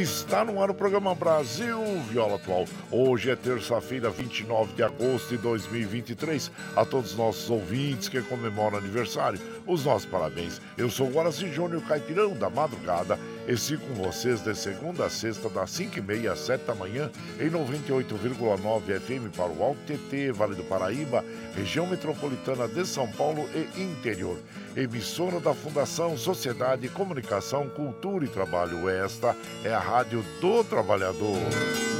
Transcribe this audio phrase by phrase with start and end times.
[0.00, 1.78] Está no ar o programa Brasil
[2.08, 2.64] Viola Atual.
[2.90, 6.50] Hoje é terça-feira, 29 de agosto de 2023.
[6.74, 9.38] A todos os nossos ouvintes que comemoram aniversário,
[9.70, 10.60] os nossos parabéns.
[10.76, 15.10] Eu sou o Guaraci Júnior Caipirão da Madrugada e sigo com vocês de segunda a
[15.10, 20.56] sexta, das 5h30 às 7 da manhã, em 98,9 FM para o Alto TT, Vale
[20.56, 24.38] do Paraíba, região metropolitana de São Paulo e interior.
[24.76, 28.88] Emissora da Fundação Sociedade, Comunicação, Cultura e Trabalho.
[28.88, 31.99] Esta é a Rádio do Trabalhador.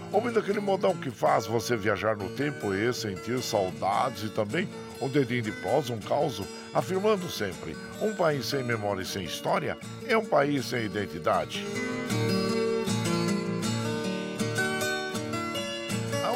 [0.11, 4.67] Ouvindo aquele modão que faz você viajar no tempo e sentir saudades e também
[5.01, 6.41] um dedinho de prosa, um caos,
[6.73, 11.65] afirmando sempre: um país sem memória e sem história é um país sem identidade.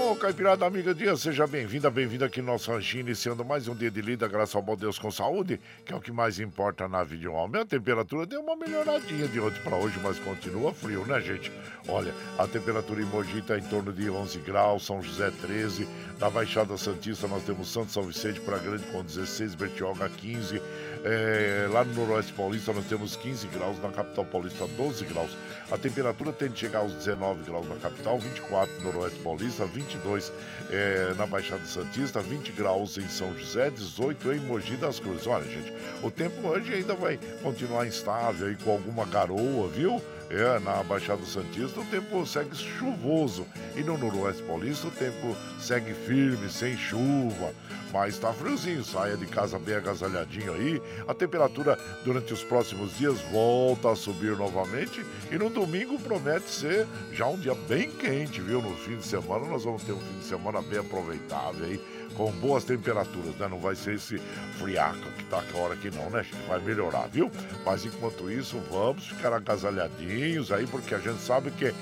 [0.05, 3.89] Ô, Caipirada Amiga Dia, seja bem-vinda, bem-vinda aqui no nosso ranchinho, iniciando mais um dia
[3.89, 7.03] de lida, graças ao bom Deus com saúde, que é o que mais importa na
[7.03, 7.59] vida de um homem.
[7.59, 11.51] A temperatura deu uma melhoradinha de ontem para hoje, mas continua frio, né, gente?
[11.87, 15.87] Olha, a temperatura em Mogi está em torno de 11 graus, São José 13,
[16.19, 20.61] na Baixada Santista nós temos Santo São Vicente para Grande com 16, Bertioga 15,
[21.03, 25.35] é, lá no Noroeste Paulista nós temos 15 graus, na capital paulista 12 graus.
[25.71, 30.31] A temperatura tende a chegar aos 19 graus na capital, 24 no Noroeste Paulista, 22
[30.69, 35.25] é, na Baixada Santista, 20 graus em São José, 18 em Mogi das Cruzes.
[35.25, 35.73] Olha, gente,
[36.03, 39.99] o tempo hoje ainda vai continuar instável aí com alguma garoa, viu?
[40.35, 45.93] É, na Baixada Santista o tempo segue chuvoso e no Noroeste Paulista o tempo segue
[45.93, 47.53] firme, sem chuva.
[47.93, 50.81] Mas tá friozinho, saia de casa bem agasalhadinho aí.
[51.07, 56.85] A temperatura durante os próximos dias volta a subir novamente e no domingo promete ser
[57.13, 58.61] já um dia bem quente, viu?
[58.61, 61.79] No fim de semana nós vamos ter um fim de semana bem aproveitável aí
[62.15, 63.47] com boas temperaturas, né?
[63.47, 64.17] Não vai ser esse
[64.57, 66.25] friaco que tá agora aqui não, né?
[66.47, 67.31] Vai melhorar, viu?
[67.65, 71.73] Mas enquanto isso, vamos ficar agasalhadinhos aí, porque a gente sabe que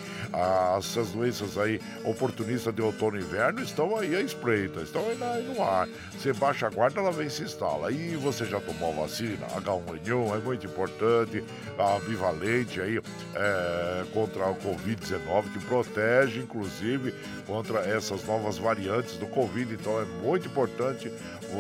[0.78, 5.64] essas doenças aí oportunistas de outono e inverno estão aí à espreita, estão aí no
[5.64, 5.88] ar.
[6.12, 7.92] Você baixa a guarda, ela vem e se instala.
[7.92, 9.46] E você já tomou a vacina?
[9.56, 11.44] H1N1 é muito importante,
[11.78, 13.00] a bivalente aí
[13.36, 17.14] é, contra o Covid-19, que protege, inclusive,
[17.46, 19.74] contra essas novas variantes do Covid.
[19.74, 21.12] Então é muito importante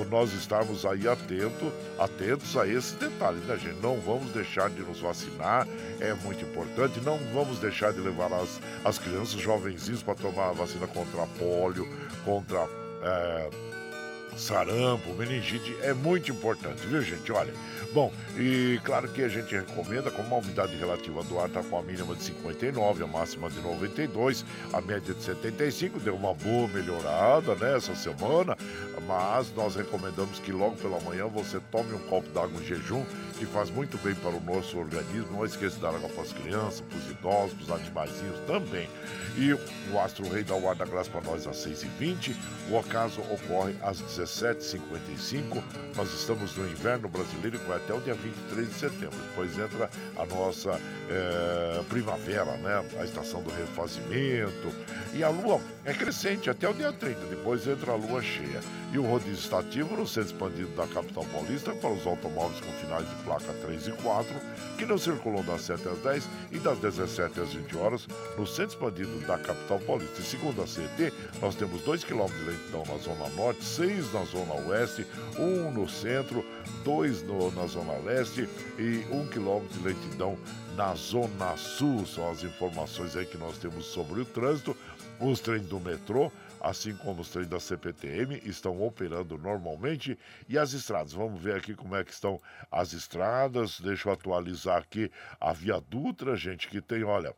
[0.10, 3.82] nós estarmos aí atento, atentos a esses detalhes, né, gente?
[3.82, 5.68] Não vamos deixar de nos vacinar,
[6.00, 7.00] é muito importante.
[7.02, 11.88] Não vamos deixar de levar as, as crianças jovenzinhos para tomar vacina contra pólio,
[12.24, 12.68] contra.
[13.04, 13.50] É,
[14.38, 17.32] sarampo, meningite, é muito importante, viu, gente?
[17.32, 17.54] Olha,
[17.94, 21.78] Bom, e claro que a gente recomenda, como a umidade relativa do ar está com
[21.78, 24.44] a mínima de 59, a máxima de 92,
[24.74, 28.58] a média de 75, deu uma boa melhorada nessa né, semana,
[29.06, 33.06] mas nós recomendamos que logo pela manhã você tome um copo d'água em jejum,
[33.46, 35.34] que faz muito bem para o nosso organismo.
[35.34, 38.90] Não esqueça de dar água para as crianças, para os idosos, para os animaizinhos também.
[39.38, 42.36] E o Astro Rei dá o ar da graça para nós às 6h20.
[42.70, 45.62] O ocaso ocorre às 17h55.
[45.96, 49.18] Nós estamos no inverno brasileiro que vai até o dia 23 de setembro.
[49.30, 50.80] Depois entra a nossa
[51.10, 52.86] é, primavera, né?
[53.00, 54.74] A estação do refazimento.
[55.14, 57.26] E a lua é crescente até o dia 30.
[57.26, 58.62] Depois entra a lua cheia.
[58.94, 62.72] E o rodízio está ativo no centro expandido da capital paulista para os automóveis com
[62.74, 64.36] finais de placa 3 e 4,
[64.78, 68.08] que não circulam das 7 às 10 e das 17 às 20 horas
[68.38, 70.22] no centro expandido da capital paulista.
[70.22, 74.24] E segundo a CET, nós temos 2 km de lentidão na zona norte, 6 na
[74.26, 75.08] zona oeste,
[75.38, 76.46] 1 um no centro,
[76.84, 77.24] 2
[77.56, 78.48] na zona leste
[78.78, 80.38] e 1 um km de lentidão
[80.76, 82.06] na zona sul.
[82.06, 84.76] São as informações aí que nós temos sobre o trânsito.
[85.20, 86.32] Os trens do metrô
[86.64, 90.18] assim como os trens da CPTM estão operando normalmente
[90.48, 91.12] e as estradas.
[91.12, 92.40] Vamos ver aqui como é que estão
[92.72, 93.82] as estradas.
[93.82, 95.12] Deixa eu atualizar aqui
[95.42, 97.36] a Via Dutra, gente, que tem, olha,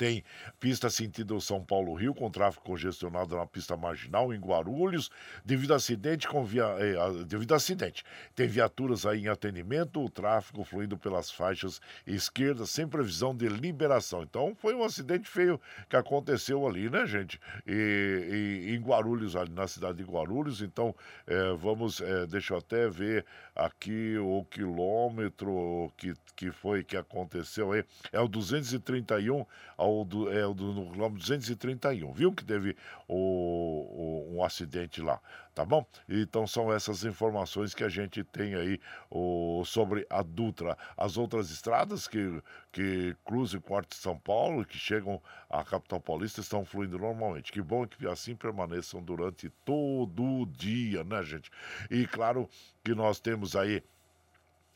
[0.00, 0.24] tem
[0.58, 5.10] pista sentido São Paulo-Rio, com tráfego congestionado na pista marginal em Guarulhos,
[5.44, 8.02] devido a acidente com via, eh, devido a acidente.
[8.34, 14.22] Tem viaturas aí em atendimento, o tráfego fluindo pelas faixas esquerdas, sem previsão de liberação.
[14.22, 17.38] Então foi um acidente feio que aconteceu ali, né, gente?
[17.66, 20.62] E, e em Guarulhos, ali na cidade de Guarulhos.
[20.62, 20.96] Então,
[21.26, 27.72] eh, vamos, eh, deixa eu até ver aqui o quilômetro que, que foi que aconteceu
[27.72, 27.84] aí.
[28.10, 29.44] É o 231
[29.76, 32.32] ao do, é, do, no quilômetro 231, viu?
[32.32, 32.76] Que teve
[33.06, 35.20] o, o, um acidente lá,
[35.54, 35.86] tá bom?
[36.08, 40.76] Então são essas informações que a gente tem aí o, sobre a Dutra.
[40.96, 42.42] As outras estradas que,
[42.72, 47.52] que cruzam o Corte de São Paulo, que chegam à capital paulista, estão fluindo normalmente.
[47.52, 51.50] Que bom que assim permaneçam durante todo o dia, né, gente?
[51.90, 52.48] E claro
[52.84, 53.82] que nós temos aí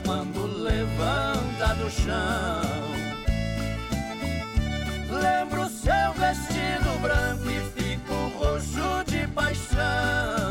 [0.05, 2.62] Quando levanta do chão.
[5.10, 10.45] Lembro seu vestido branco e fico roxo de paixão.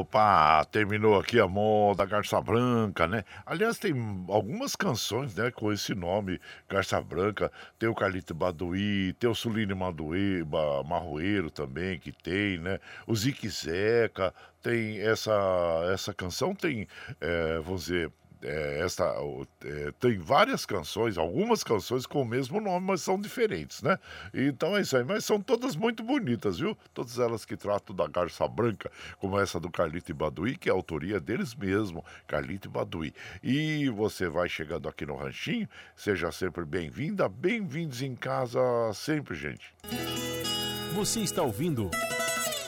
[0.00, 3.24] Opa, terminou aqui a moda Garça Branca, né?
[3.46, 3.94] Aliás, tem
[4.28, 6.38] algumas canções, né, com esse nome,
[6.68, 7.50] Garça Branca.
[7.78, 12.78] Tem o Carlito Baduí, tem o Suline Maduê, Ba- Marroeiro também, que tem, né?
[13.06, 15.32] O Zique Zeca, tem essa,
[15.94, 16.86] essa canção, tem,
[17.18, 18.12] é, vamos dizer,
[18.42, 23.20] é, essa, o- é, tem várias canções, algumas canções com o mesmo nome, mas são
[23.20, 23.98] diferentes, né?
[24.34, 26.76] Então é isso aí, mas são todas muito bonitas, viu?
[26.94, 30.72] Todas elas que tratam da garça branca, como essa do Carlito e Baduí, que é
[30.72, 33.14] a autoria deles mesmo, Carlito e Baduí.
[33.42, 38.60] E você vai chegando aqui no Ranchinho, seja sempre bem-vinda, bem-vindos em casa
[38.94, 39.72] sempre, gente.
[40.94, 41.90] Você está ouvindo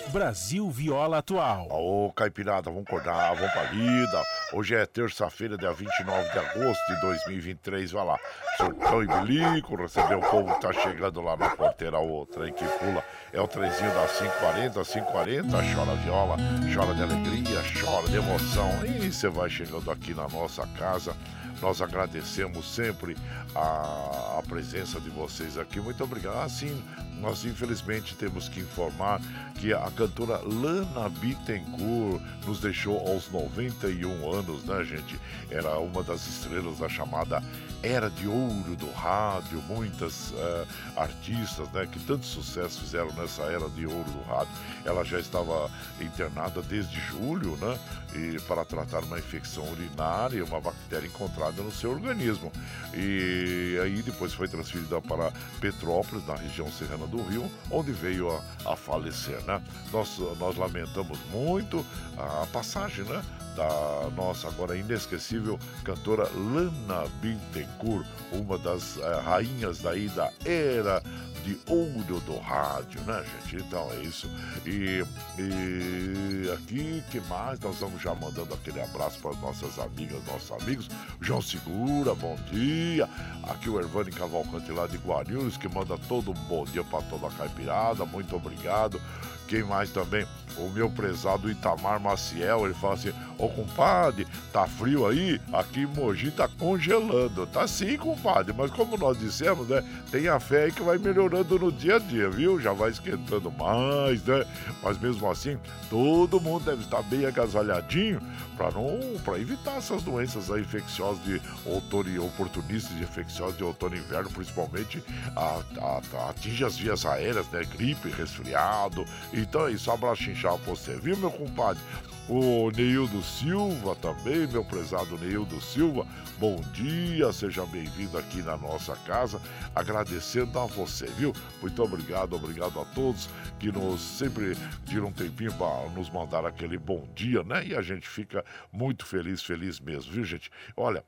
[0.08, 1.68] Brasil Viola Atual.
[1.70, 4.22] Ô, Caipirada, vamos acordar, vamos pra vida.
[4.52, 7.92] Hoje é terça-feira, dia 29 de agosto de 2023.
[7.92, 8.18] Vai lá,
[8.56, 12.64] surtão e bilico, receber o povo que tá chegando lá na porteira, o trem que
[12.64, 13.04] pula.
[13.32, 16.36] É o trenzinho das 540, 540, chora viola,
[16.74, 18.70] chora de alegria, chora de emoção.
[18.86, 21.14] E você vai chegando aqui na nossa casa.
[21.60, 23.16] Nós agradecemos sempre
[23.54, 25.80] a, a presença de vocês aqui.
[25.80, 26.38] Muito obrigado.
[26.38, 26.82] Assim,
[27.20, 29.20] nós infelizmente temos que informar
[29.56, 35.18] que a cantora Lana Bittencourt nos deixou aos 91 anos, né, gente?
[35.50, 37.42] Era uma das estrelas da chamada
[37.82, 39.62] Era de Ouro do Rádio.
[39.62, 40.66] Muitas eh,
[40.96, 44.52] artistas, né, que tanto sucesso fizeram nessa Era de Ouro do Rádio.
[44.84, 45.70] Ela já estava
[46.00, 47.78] internada desde julho, né?
[48.14, 52.50] E para tratar uma infecção urinária, uma bactéria encontrada no seu organismo.
[52.94, 58.72] E aí depois foi transferida para Petrópolis, na região serrana do Rio, onde veio a,
[58.72, 59.62] a falecer, né?
[59.92, 61.84] Nós, nós lamentamos muito
[62.16, 63.22] a passagem, né?
[63.58, 71.02] Da nossa agora inesquecível cantora Lana Bittencourt, uma das eh, rainhas daí da era
[71.42, 73.64] de ouro do rádio, né, gente?
[73.64, 74.30] Então é isso.
[74.64, 75.04] E,
[75.40, 77.58] e aqui, que mais?
[77.58, 80.88] Nós vamos já mandando aquele abraço para as nossas amigas, nossos amigos.
[81.20, 83.08] João Segura, bom dia.
[83.42, 87.26] Aqui o Ervani Cavalcante lá de Guarulhos, que manda todo um bom dia para toda
[87.26, 88.04] a caipirada.
[88.04, 89.00] Muito obrigado.
[89.48, 90.26] Quem mais também?
[90.56, 95.40] O meu prezado Itamar Maciel, ele fala assim: Ô compadre, tá frio aí?
[95.52, 97.46] Aqui em Mogi tá congelando.
[97.46, 99.82] Tá sim, compadre, mas como nós dissemos, né?
[100.10, 102.60] Tenha fé aí que vai melhorando no dia a dia, viu?
[102.60, 104.44] Já vai esquentando mais, né?
[104.82, 105.56] Mas mesmo assim,
[105.88, 108.20] todo mundo deve estar bem agasalhadinho
[108.56, 113.62] para não para evitar essas doenças aí infecciosas de outono e oportunistas de infecciosas de
[113.62, 115.02] outono e inverno, principalmente
[115.36, 117.62] a, a- a- atinge as vias aéreas, né?
[117.64, 119.04] Gripe, resfriado.
[119.38, 121.80] Então é isso, abraço inchado pra você, viu, meu compadre?
[122.28, 126.04] O Neildo Silva também, meu prezado Neildo Silva,
[126.38, 129.40] bom dia, seja bem-vindo aqui na nossa casa,
[129.74, 131.32] agradecendo a você, viu?
[131.62, 133.30] Muito obrigado, obrigado a todos
[133.60, 137.64] que nos sempre tiram um tempinho para nos mandar aquele bom dia, né?
[137.64, 140.50] E a gente fica muito feliz, feliz mesmo, viu, gente?
[140.76, 141.04] Olha,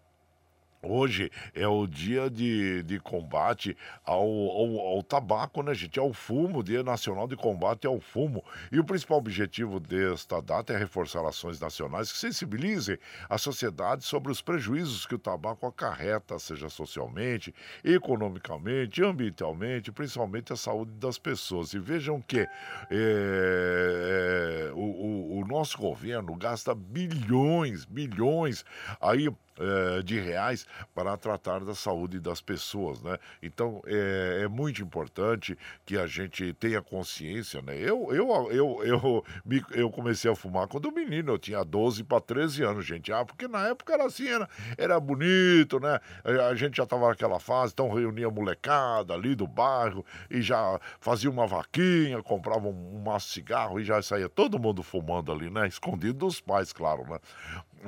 [0.82, 6.00] Hoje é o dia de, de combate ao, ao, ao, tabaco, né, gente?
[6.00, 8.42] Ao fumo, Dia Nacional de Combate ao Fumo.
[8.72, 12.96] E o principal objetivo desta data é reforçar ações nacionais que sensibilizem
[13.28, 20.56] a sociedade sobre os prejuízos que o tabaco acarreta, seja socialmente, economicamente, ambientalmente, principalmente a
[20.56, 21.74] saúde das pessoas.
[21.74, 22.48] E vejam que é,
[22.90, 28.64] é, o, o, o nosso governo gasta bilhões, bilhões
[28.98, 29.28] aí
[29.60, 33.18] é, de reais para tratar da saúde das pessoas, né?
[33.42, 37.76] Então é, é, muito importante que a gente tenha consciência, né?
[37.76, 39.24] Eu, eu, eu, eu,
[39.72, 43.12] eu comecei a fumar quando menino, eu tinha 12 para 13 anos, gente.
[43.12, 44.48] Ah, porque na época era assim, era,
[44.78, 46.00] era bonito, né?
[46.48, 51.30] A gente já estava naquela fase, então reunia molecada ali do bairro e já fazia
[51.30, 55.50] uma vaquinha, comprava um, um maço de cigarro e já saía todo mundo fumando ali,
[55.50, 55.66] né?
[55.66, 57.18] Escondido dos pais, claro, né?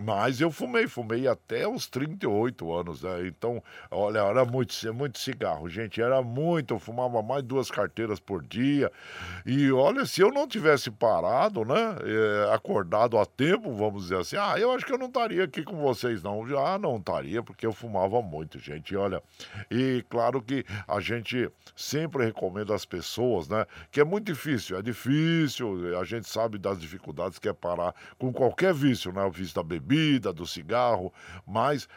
[0.00, 3.26] Mas eu fumei, fumei até os 38 anos, né?
[3.26, 8.42] Então, olha, era muito, muito cigarro, gente, era muito, eu fumava mais duas carteiras por
[8.42, 8.90] dia.
[9.44, 14.36] E olha, se eu não tivesse parado, né, é, acordado a tempo, vamos dizer assim,
[14.36, 16.46] ah, eu acho que eu não estaria aqui com vocês, não.
[16.46, 19.22] Já não estaria, porque eu fumava muito, gente, olha.
[19.70, 24.82] E claro que a gente sempre recomenda às pessoas, né, que é muito difícil, é
[24.82, 29.54] difícil, a gente sabe das dificuldades que é parar com qualquer vício, né, o vício
[29.54, 31.12] da bebida bebida, do cigarro,
[31.46, 31.88] mas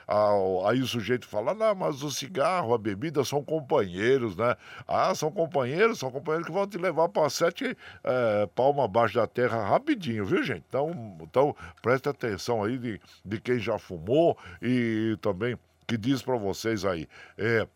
[0.65, 4.55] aí o sujeito fala, não, mas o cigarro, a bebida são companheiros, né?
[4.87, 9.27] Ah, são companheiros, são companheiros que vão te levar para sete é, palmas abaixo da
[9.27, 10.63] terra rapidinho, viu, gente?
[10.67, 16.35] Então, então preste atenção aí de, de quem já fumou e também que diz para
[16.35, 17.67] vocês aí, é,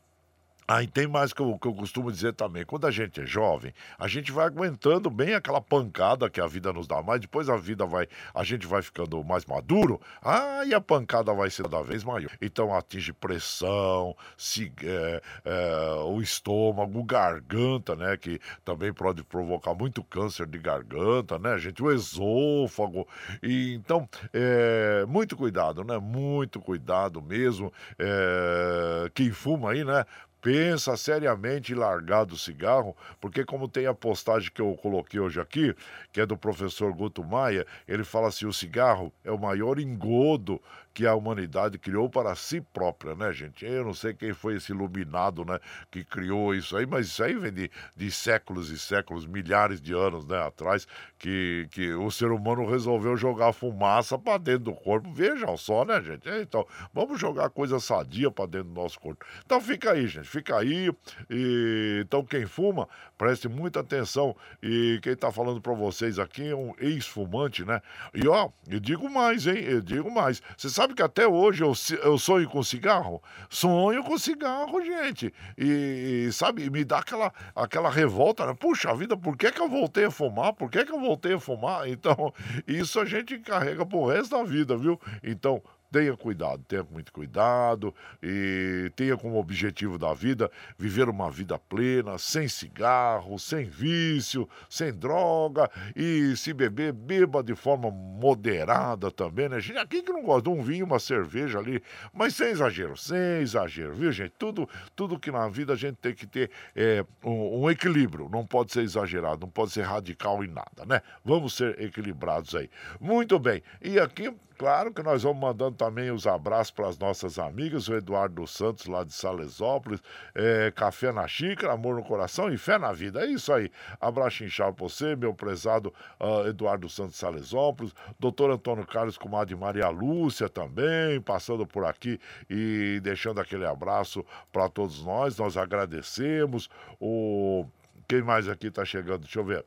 [0.70, 2.64] Aí tem mais que eu, que eu costumo dizer também.
[2.64, 6.72] Quando a gente é jovem, a gente vai aguentando bem aquela pancada que a vida
[6.72, 10.80] nos dá, mas depois a vida vai, a gente vai ficando mais maduro, aí a
[10.80, 12.30] pancada vai ser cada vez maior.
[12.40, 18.16] Então atinge pressão, se, é, é, o estômago, garganta, né?
[18.16, 21.82] Que também pode provocar muito câncer de garganta, né, gente?
[21.82, 23.08] O esôfago.
[23.42, 25.98] E, então, é, muito cuidado, né?
[25.98, 27.74] Muito cuidado mesmo.
[27.98, 30.06] É, quem fuma aí, né?
[30.41, 35.39] Pensa seriamente em largar do cigarro, porque como tem a postagem que eu coloquei hoje
[35.39, 35.75] aqui,
[36.12, 40.62] que é do professor Guto Maia, ele fala assim, o cigarro é o maior engodo
[41.00, 43.66] que a humanidade criou para si própria, né, gente?
[43.66, 45.58] Eu não sei quem foi esse iluminado, né,
[45.90, 49.94] que criou isso aí, mas isso aí vem de, de séculos e séculos, milhares de
[49.94, 50.86] anos, né, atrás,
[51.18, 55.10] que, que o ser humano resolveu jogar fumaça para dentro do corpo.
[55.14, 56.28] Vejam só, né, gente?
[56.28, 59.26] Então, vamos jogar coisa sadia para dentro do nosso corpo.
[59.46, 60.92] Então, fica aí, gente, fica aí.
[61.30, 64.36] E, então, quem fuma, preste muita atenção.
[64.62, 67.82] E quem está falando para vocês aqui é um ex-fumante, né?
[68.14, 69.64] E ó, eu digo mais, hein?
[69.64, 70.42] Eu digo mais.
[70.58, 71.73] Você sabe que até hoje eu,
[72.04, 73.21] eu sonho com cigarro?
[73.49, 75.34] Sonho com cigarro, gente.
[75.58, 78.54] E, e, sabe, me dá aquela, aquela revolta, né?
[78.54, 80.54] Puxa vida, por que, que eu voltei a fumar?
[80.54, 81.88] Por que, que eu voltei a fumar?
[81.88, 82.34] Então,
[82.67, 84.99] isso a gente carrega pro resto da vida, viu?
[85.23, 91.58] Então, Tenha cuidado, tenha muito cuidado e tenha como objetivo da vida viver uma vida
[91.58, 99.49] plena, sem cigarro, sem vício, sem droga e se beber, beba de forma moderada também,
[99.49, 99.60] né?
[99.60, 101.82] Gente, aqui que não gosta de um vinho, uma cerveja ali,
[102.13, 104.34] mas sem exagero, sem exagero, viu, gente?
[104.38, 108.45] Tudo, tudo que na vida a gente tem que ter é, um, um equilíbrio, não
[108.45, 111.02] pode ser exagerado, não pode ser radical em nada, né?
[111.25, 112.69] Vamos ser equilibrados aí.
[112.99, 117.39] Muito bem, e aqui Claro que nós vamos mandando também os abraços para as nossas
[117.39, 120.04] amigas, o Eduardo Santos lá de Salesópolis,
[120.36, 123.22] é, Café na Xícara, Amor no Coração e Fé na Vida.
[123.22, 123.72] É isso aí.
[124.02, 129.88] Abraço inchado para você, meu prezado uh, Eduardo Santos Salesópolis, doutor Antônio Carlos, comadre Maria
[129.88, 132.19] Lúcia também, passando por aqui
[132.50, 135.38] e deixando aquele abraço para todos nós.
[135.38, 136.69] Nós agradecemos.
[137.00, 137.65] O...
[138.10, 139.22] Quem mais aqui está chegando?
[139.22, 139.63] Deixa eu ver.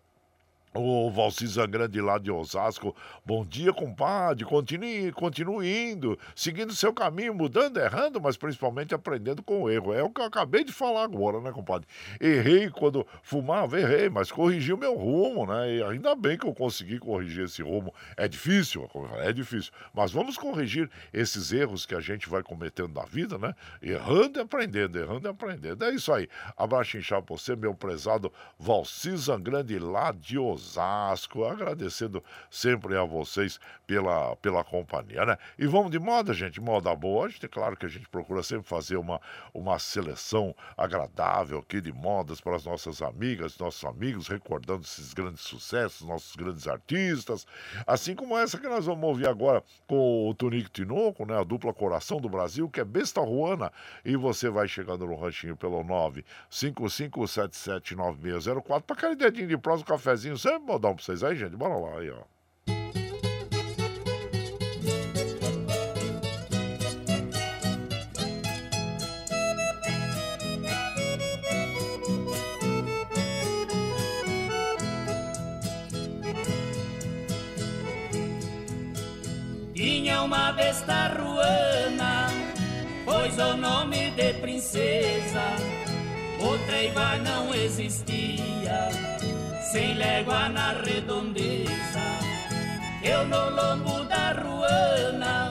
[0.75, 2.97] O Valcisa Grande lá de Osasco.
[3.27, 4.43] Bom dia, compadre.
[4.43, 9.93] Continue, continue indo, seguindo seu caminho, mudando, errando, mas principalmente aprendendo com o erro.
[9.93, 11.87] É o que eu acabei de falar agora, né, compadre?
[12.19, 15.75] Errei quando fumava, errei, mas corrigi o meu rumo, né?
[15.75, 17.93] E ainda bem que eu consegui corrigir esse rumo.
[18.17, 19.73] É difícil, é difícil.
[19.93, 23.55] Mas vamos corrigir esses erros que a gente vai cometendo na vida, né?
[23.83, 25.85] Errando e aprendendo, errando e aprendendo.
[25.85, 26.27] É isso aí.
[26.57, 30.62] Abraço inchado pra você, meu prezado Valcisa Grande lá de Osasco.
[30.63, 35.37] Osasco, agradecendo sempre a vocês pela, pela companhia, né?
[35.59, 37.27] E vamos de moda, gente, moda boa.
[37.27, 39.21] A gente, claro que a gente procura sempre fazer uma,
[39.53, 45.43] uma seleção agradável aqui de modas para as nossas amigas, nossos amigos, recordando esses grandes
[45.43, 47.45] sucessos, nossos grandes artistas,
[47.87, 51.39] assim como essa que nós vamos ouvir agora com o Tonico Tinoco, né?
[51.39, 53.73] A dupla Coração do Brasil, que é Besta Ruana,
[54.05, 55.83] e você vai chegando no ranchinho pelo
[56.51, 61.57] 955779604 para aquele dedinho de prosa, um cafezinho, sempre modão para vocês aí, gente.
[61.57, 62.23] Bora lá aí, ó.
[79.75, 82.29] Tinha uma besta ruana,
[83.05, 85.57] pois o nome de princesa,
[86.41, 88.89] outra igual não existia,
[89.73, 92.05] sem légua na redondeza.
[93.03, 95.51] Eu no lombo da ruana,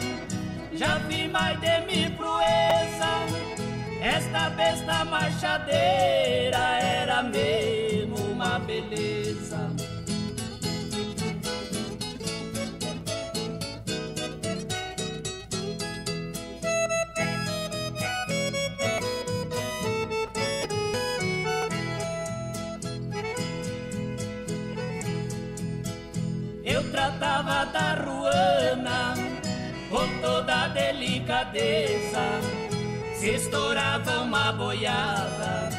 [0.73, 3.12] já vi mais de mil proeza,
[3.99, 6.60] esta besta marchadeira
[6.99, 9.71] era mesmo uma beleza.
[27.65, 29.13] Da ruana
[29.89, 32.24] com toda delicadeza.
[33.15, 35.69] Se estourava uma boiada,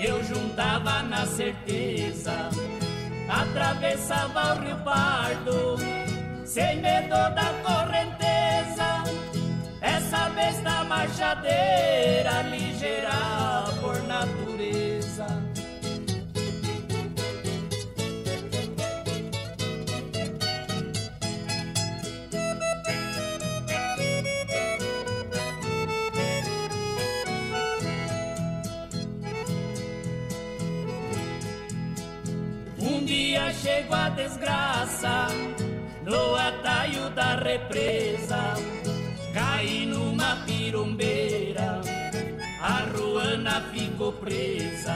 [0.00, 2.48] eu juntava na certeza.
[3.28, 5.76] Atravessava o rio Pardo,
[6.44, 9.04] sem medo da correnteza.
[9.80, 15.43] Essa besta marchadeira, ligeira por natureza.
[33.64, 35.26] Dia chegou a desgraça
[36.02, 38.54] no atalho da represa.
[39.32, 41.80] Caí numa pirombeira,
[42.60, 44.94] a ruana ficou presa.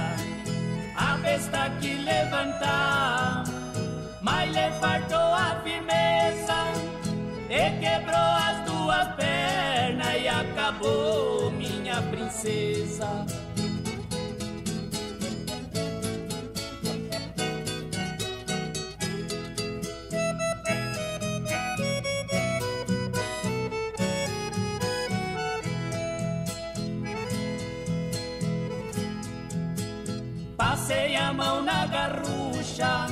[0.95, 3.45] A besta que levantar,
[4.21, 6.59] mas lhe faltou a firmeza.
[7.49, 13.48] E quebrou as duas pernas e acabou minha princesa.
[30.89, 33.09] Passei a mão na garrucha,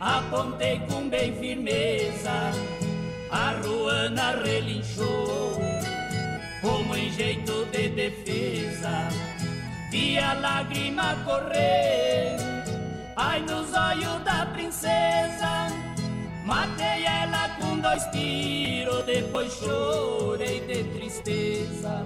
[0.00, 2.50] apontei com bem firmeza.
[3.30, 5.56] A ruana relinchou,
[6.60, 9.08] como em jeito de defesa.
[9.88, 12.38] Vi a lágrima correr,
[13.14, 15.68] ai nos olhos da princesa.
[16.44, 22.04] Matei ela com dois tiros, depois chorei de tristeza.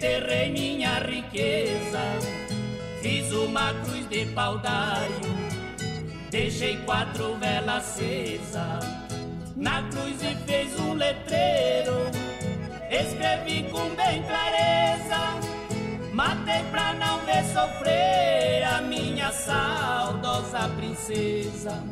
[0.00, 2.00] Enterrei minha riqueza,
[3.00, 5.20] fiz uma cruz de pau-daio,
[6.30, 8.84] deixei quatro velas acesas.
[9.56, 12.10] Na cruz e fez um letreiro,
[12.90, 15.40] escrevi com bem clareza.
[16.12, 21.82] Matei pra não ver sofrer a minha saudosa princesa.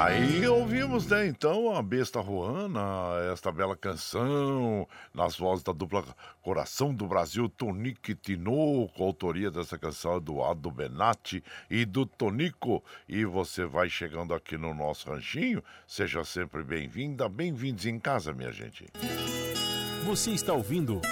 [0.00, 2.80] Aí ouvimos, né, então, a Besta Ruana,
[3.32, 6.04] esta bela canção, nas vozes da dupla
[6.40, 12.80] Coração do Brasil, Tonico e Tinoco, autoria dessa canção do Ado Benatti e do Tonico.
[13.08, 18.52] E você vai chegando aqui no nosso ranchinho, seja sempre bem-vinda, bem-vindos em casa, minha
[18.52, 18.86] gente.
[20.04, 21.02] Você está ouvindo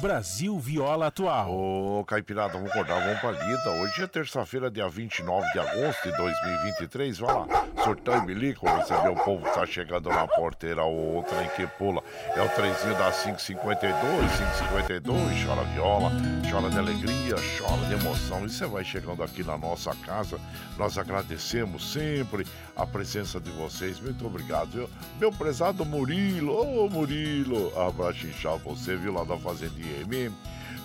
[0.00, 1.50] Brasil Viola Atual.
[1.50, 3.70] Ô, Caipirada, vamos acordar, vamos pra lida.
[3.82, 7.18] Hoje é terça-feira, dia 29 de agosto de 2023.
[7.18, 7.46] Vai lá,
[7.82, 12.00] surtão e bilico, receber o povo que tá chegando na porteira, o trem que pula.
[12.36, 16.12] É o trenzinho da 552, 552, chora viola,
[16.48, 18.46] chora de alegria, chora de emoção.
[18.46, 20.38] E você vai chegando aqui na nossa casa,
[20.76, 23.98] nós agradecemos sempre a presença de vocês.
[23.98, 24.90] Muito obrigado, viu?
[25.18, 30.34] Meu prezado Murilo, ô Murilo, abraço inchado você, viu, lá da Fazendinha MM.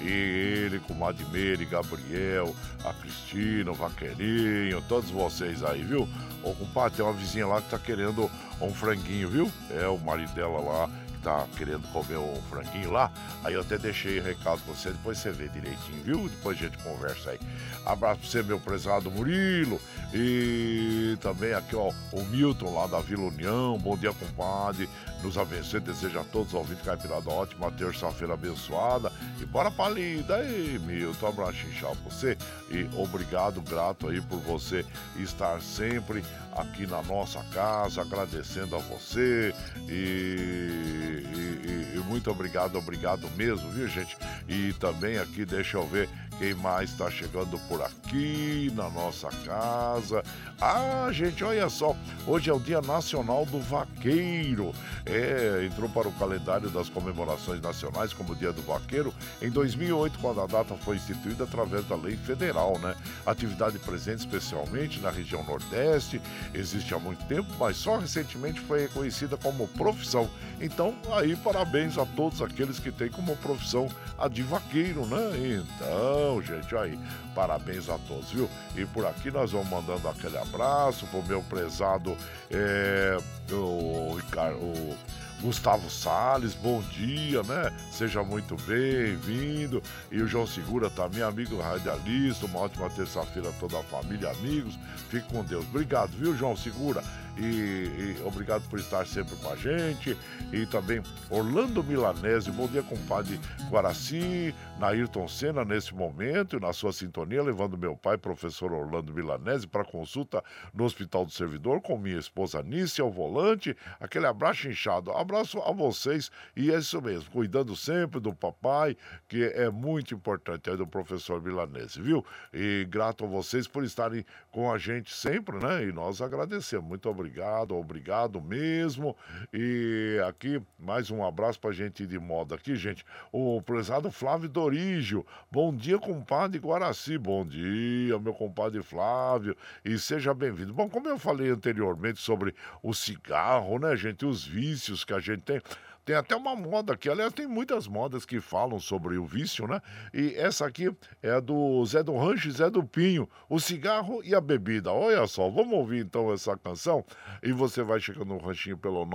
[0.01, 6.09] E ele com o Admeire, Gabriel, a Cristina, o Vaqueirinho, todos vocês aí, viu?
[6.43, 9.51] Ô compadre, tem uma vizinha lá que tá querendo um franguinho, viu?
[9.69, 10.89] É o marido dela lá
[11.23, 13.12] tá querendo comer um franguinho lá.
[13.43, 16.29] Aí eu até deixei recado pra você, depois você vê direitinho, viu?
[16.29, 17.39] Depois a gente conversa aí.
[17.86, 19.79] Abraço pra você, meu prezado Murilo.
[20.13, 23.77] E também aqui, ó, o Milton lá da Vila União.
[23.79, 24.88] Bom dia, compadre.
[25.23, 25.79] Nos abençoe.
[25.79, 29.12] Desejo a todos os ouvintes Caipirada ótima terça-feira abençoada.
[29.41, 31.27] E bora pra lida aí, Milton.
[31.27, 32.38] Abraço inchado pra você.
[32.69, 34.86] E obrigado, grato aí por você
[35.17, 36.23] estar sempre
[36.55, 39.53] aqui na nossa casa, agradecendo a você.
[39.87, 44.17] E, e, e muito obrigado, obrigado mesmo, viu, gente?
[44.47, 50.24] E também aqui, deixa eu ver quem mais está chegando por aqui na nossa casa.
[50.60, 54.74] Ah, gente, olha só, hoje é o Dia Nacional do Vaqueiro.
[55.06, 60.41] É, entrou para o calendário das comemorações nacionais como Dia do Vaqueiro em 2008, quando
[60.41, 62.96] a data foi instituída através da lei federal, né?
[63.26, 66.22] Atividade presente especialmente na região Nordeste,
[66.54, 70.30] existe há muito tempo, mas só recentemente foi reconhecida como profissão.
[70.62, 75.62] Então, aí parabéns a todos aqueles que têm como profissão a de vaqueiro, né?
[75.62, 76.99] Então, gente, aí,
[77.33, 78.49] parabéns a todos, viu?
[78.75, 82.15] E por aqui nós vamos mandando aquele abraço pro meu prezado
[82.49, 83.17] é,
[83.51, 84.97] o, o
[85.43, 87.69] Gustavo Sales, bom dia, né?
[87.91, 89.83] Seja muito bem-vindo.
[90.09, 92.45] E o João Segura também, amigo radialista.
[92.45, 94.79] Uma ótima terça-feira a toda a família, amigos.
[95.09, 95.65] Fique com Deus.
[95.65, 97.03] Obrigado, viu, João Segura?
[97.38, 100.15] E, e, obrigado por estar sempre com a gente.
[100.52, 107.41] E também Orlando Milanese, bom dia, compadre Guaraci, Nairton Senna nesse momento, na sua sintonia,
[107.41, 110.43] levando meu pai, professor Orlando Milanese, para consulta
[110.74, 113.76] no Hospital do Servidor com minha esposa Nícia, ao volante.
[114.00, 115.12] Aquele abraço inchado.
[115.12, 118.96] Abraço a vocês e é isso mesmo, cuidando sempre do papai,
[119.28, 122.24] que é muito importante, é do professor Milanese, viu?
[122.54, 125.84] E grato a vocês por estarem com a gente sempre, né?
[125.84, 126.88] E nós agradecemos.
[126.88, 129.15] Muito obrigado obrigado, obrigado mesmo.
[129.53, 133.05] E aqui, mais um abraço pra gente de moda aqui, gente.
[133.31, 135.25] O prezado Flávio Dorígio.
[135.49, 137.17] Bom dia, compadre Guaraci.
[137.17, 139.55] Bom dia, meu compadre Flávio.
[139.86, 140.73] E seja bem-vindo.
[140.73, 144.25] Bom, como eu falei anteriormente sobre o cigarro, né, gente?
[144.25, 145.62] Os vícios que a gente tem.
[146.05, 149.81] Tem até uma moda aqui, aliás, tem muitas modas que falam sobre o vício, né?
[150.13, 154.35] E essa aqui é do Zé do Rancho e Zé do Pinho, o cigarro e
[154.35, 154.91] a bebida.
[154.91, 157.05] Olha só, vamos ouvir então essa canção
[157.41, 159.05] e você vai chegando no ranchinho pelo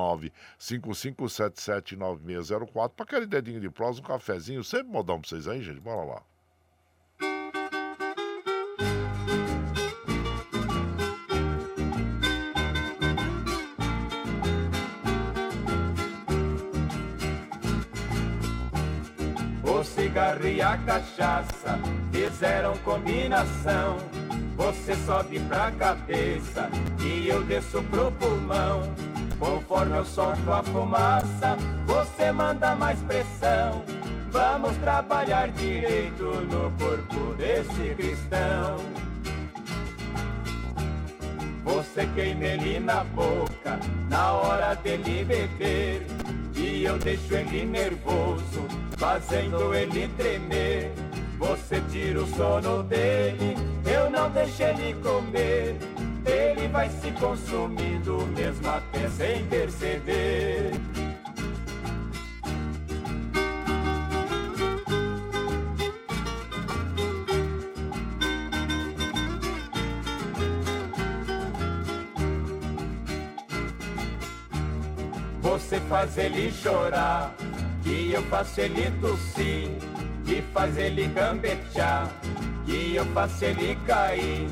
[0.59, 5.81] 955779604 para aquele dedinho de prosa, um cafezinho, sempre modão pra vocês aí, gente.
[5.81, 6.22] Bora lá.
[20.29, 21.79] Cigarro e a cachaça
[22.12, 23.97] fizeram combinação.
[24.57, 26.69] Você sobe pra cabeça
[27.01, 28.83] e eu desço pro pulmão.
[29.38, 33.83] Conforme eu solto a fumaça, você manda mais pressão.
[34.31, 38.77] Vamos trabalhar direito no corpo desse cristão.
[41.64, 43.79] Você queima ele na boca
[44.11, 46.07] na hora dele beber.
[46.59, 48.66] E eu deixo ele nervoso,
[48.97, 50.90] fazendo ele tremer.
[51.38, 53.55] Você tira o sono dele,
[53.87, 55.77] eu não deixo ele comer.
[56.27, 60.73] Ele vai se consumindo mesmo até sem perceber.
[75.88, 77.35] Faz ele chorar,
[77.83, 79.70] que eu faço ele tossir,
[80.24, 82.09] que faz ele gambetear,
[82.66, 84.48] que eu faço ele cair.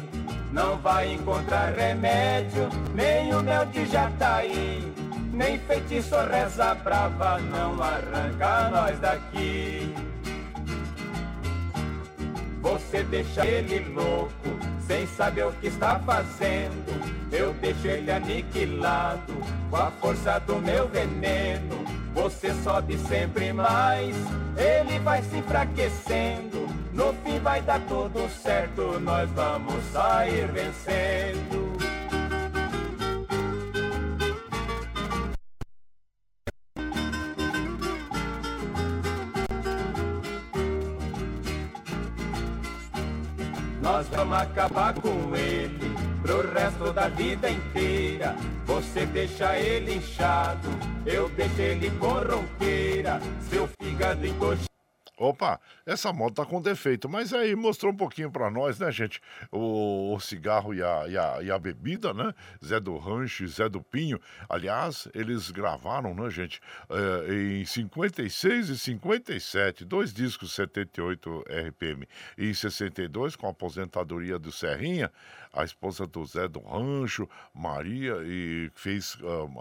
[0.52, 4.92] Não vai encontrar remédio, nem o mel de jataí,
[5.32, 9.94] nem feitiço reza brava, não arranca nós daqui.
[12.62, 17.16] Você deixa ele louco, sem saber o que está fazendo.
[17.32, 19.34] Eu deixo ele aniquilado,
[19.70, 21.84] com a força do meu veneno.
[22.14, 24.16] você sobe sempre mais.
[24.56, 31.55] Ele vai se enfraquecendo, no fim vai dar tudo certo, nós vamos sair vencendo.
[44.42, 48.34] Acabar com ele pro resto da vida inteira.
[48.64, 50.68] Você deixa ele inchado,
[51.04, 53.20] eu deixo ele com.
[53.48, 54.75] Seu fígado encoxado.
[55.18, 59.18] Opa, essa moto tá com defeito, mas aí mostrou um pouquinho para nós, né, gente?
[59.50, 62.34] O, o cigarro e a, e, a, e a, bebida, né?
[62.62, 64.20] Zé do Rancho Zé do Pinho.
[64.46, 66.60] Aliás, eles gravaram, né, gente?
[66.90, 72.06] É, em 56 e 57, dois discos 78 RPM.
[72.36, 75.10] E em 62, com a aposentadoria do Serrinha,
[75.56, 79.16] a esposa do Zé do Rancho, Maria, e fez.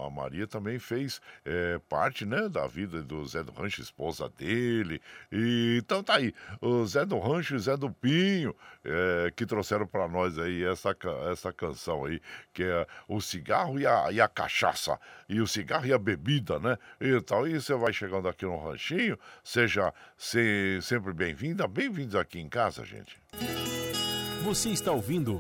[0.06, 5.02] A Maria também fez é, parte, né, da vida do Zé do Rancho, esposa dele.
[5.32, 8.54] E, então tá aí, o Zé do Rancho e Zé do Pinho,
[8.84, 10.96] é, que trouxeram para nós aí essa,
[11.32, 12.22] essa canção aí,
[12.54, 16.60] que é o cigarro e a, e a cachaça, e o cigarro e a bebida,
[16.60, 16.78] né?
[17.00, 22.50] Então, e você vai chegando aqui no Ranchinho, seja se, sempre bem-vinda, bem-vindos aqui em
[22.50, 23.18] casa, gente.
[24.44, 25.40] Você está ouvindo.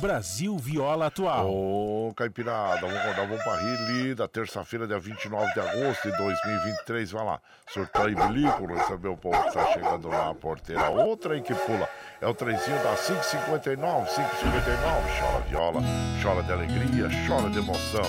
[0.00, 1.50] Brasil Viola Atual.
[1.50, 7.10] Ô, Caipirada, vamos rodar, vamos pra Rile, da terça-feira, dia 29 de agosto de 2023.
[7.12, 7.40] Vai lá,
[7.76, 10.90] e bilico, receber o povo que tá chegando na porteira.
[10.90, 11.88] Outra aí que pula
[12.20, 15.20] é o trenzinho da 559, 559.
[15.20, 15.80] Chora viola,
[16.22, 18.02] chora de alegria, chora de emoção.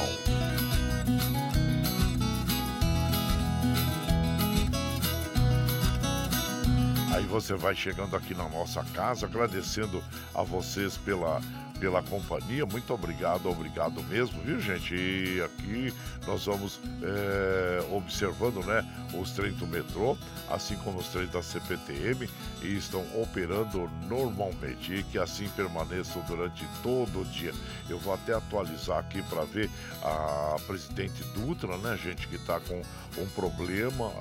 [7.15, 10.03] Aí você vai chegando aqui na nossa casa, agradecendo
[10.35, 11.41] a vocês pela
[11.79, 12.65] pela companhia.
[12.65, 14.93] Muito obrigado, obrigado mesmo, viu, gente?
[14.93, 15.93] E aqui
[16.25, 20.17] nós vamos é, observando né, os trens do metrô,
[20.49, 22.29] assim como os trens da CPTM,
[22.61, 27.53] e estão operando normalmente e que assim permaneçam durante todo o dia.
[27.89, 29.69] Eu vou até atualizar aqui para ver
[30.03, 32.81] a presidente Dutra, né, gente, que está com
[33.17, 34.11] um problema,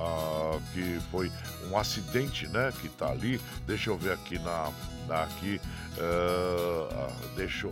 [0.73, 1.31] que foi
[1.71, 3.40] um acidente, né, que está ali.
[3.66, 4.71] Deixa eu ver aqui na
[5.14, 5.61] aqui,
[5.99, 7.69] uh, deixa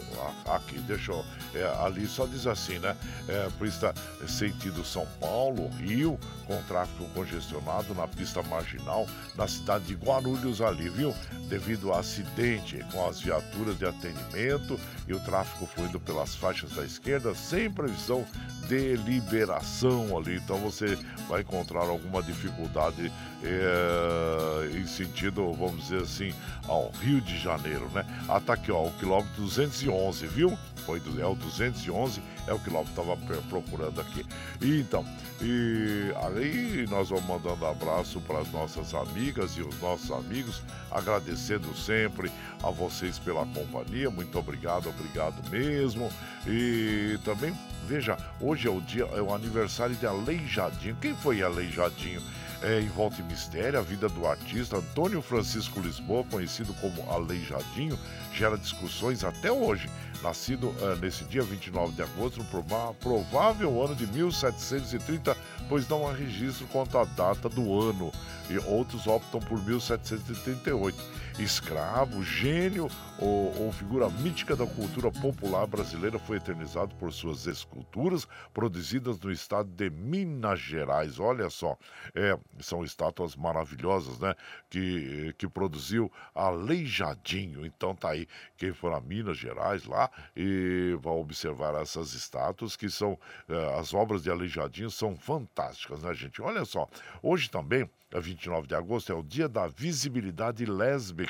[0.47, 1.13] aqui, deixa
[1.55, 2.97] é, ali só diz assim, né?
[3.29, 3.95] É, pista
[4.27, 9.07] sentido São Paulo, Rio, com tráfego congestionado na pista marginal
[9.37, 11.15] na cidade de Guarulhos ali, viu?
[11.49, 16.85] Devido ao acidente com as viaturas de atendimento e o tráfego fluindo pelas faixas da
[16.85, 18.27] esquerda, sem previsão
[18.69, 20.37] de liberação ali.
[20.37, 26.35] Então você vai encontrar alguma dificuldade é, em sentido, vamos dizer assim,
[26.67, 28.05] ao Rio de Janeiro, né?
[28.29, 30.59] Aqui, ó, o quilômetro 211, viu?
[30.87, 34.25] Foi do, é o 211, é o quilômetro que estava procurando aqui.
[34.61, 35.05] E, então,
[35.41, 41.75] e aí nós vamos mandando abraço para as nossas amigas e os nossos amigos, agradecendo
[41.77, 42.31] sempre
[42.63, 44.11] a vocês pela companhia.
[44.11, 46.11] Muito obrigado, obrigado mesmo.
[46.47, 47.55] E também,
[47.87, 50.97] veja, hoje é o dia, é o aniversário de Aleijadinho.
[51.01, 52.23] Quem foi Aleijadinho?
[52.63, 57.99] É, em Volta e Mistério, a vida do artista Antônio Francisco Lisboa, conhecido como Aleijadinho,
[58.33, 59.89] gera discussões até hoje.
[60.23, 65.37] Nascido uh, nesse dia 29 de agosto, no provável ano de 1730,
[65.69, 68.11] pois não há registro quanto à data do ano,
[68.49, 76.19] e outros optam por 1738 escravo, gênio ou, ou, figura mítica da cultura popular brasileira,
[76.19, 81.19] foi eternizado por suas esculturas produzidas no estado de Minas Gerais.
[81.19, 81.77] Olha só,
[82.15, 84.35] é, são estátuas maravilhosas, né?
[84.69, 87.65] Que, que produziu Aleijadinho.
[87.67, 92.89] Então tá aí, quem for a Minas Gerais lá e vai observar essas estátuas que
[92.89, 93.19] são,
[93.49, 96.43] é, as obras de Aleijadinho são fantásticas, né, gente?
[96.43, 96.89] Olha só,
[97.23, 101.24] hoje também é 29 de agosto, é o Dia da Visibilidade Lésbica.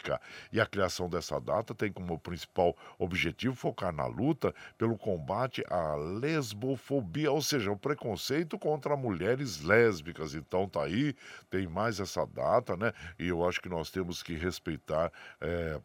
[0.53, 5.95] E a criação dessa data tem como principal objetivo focar na luta pelo combate à
[5.95, 10.35] lesbofobia, ou seja, o preconceito contra mulheres lésbicas.
[10.35, 11.15] Então tá aí,
[11.51, 12.93] tem mais essa data, né?
[13.19, 15.13] E eu acho que nós temos que respeitar.
[15.41, 15.81] É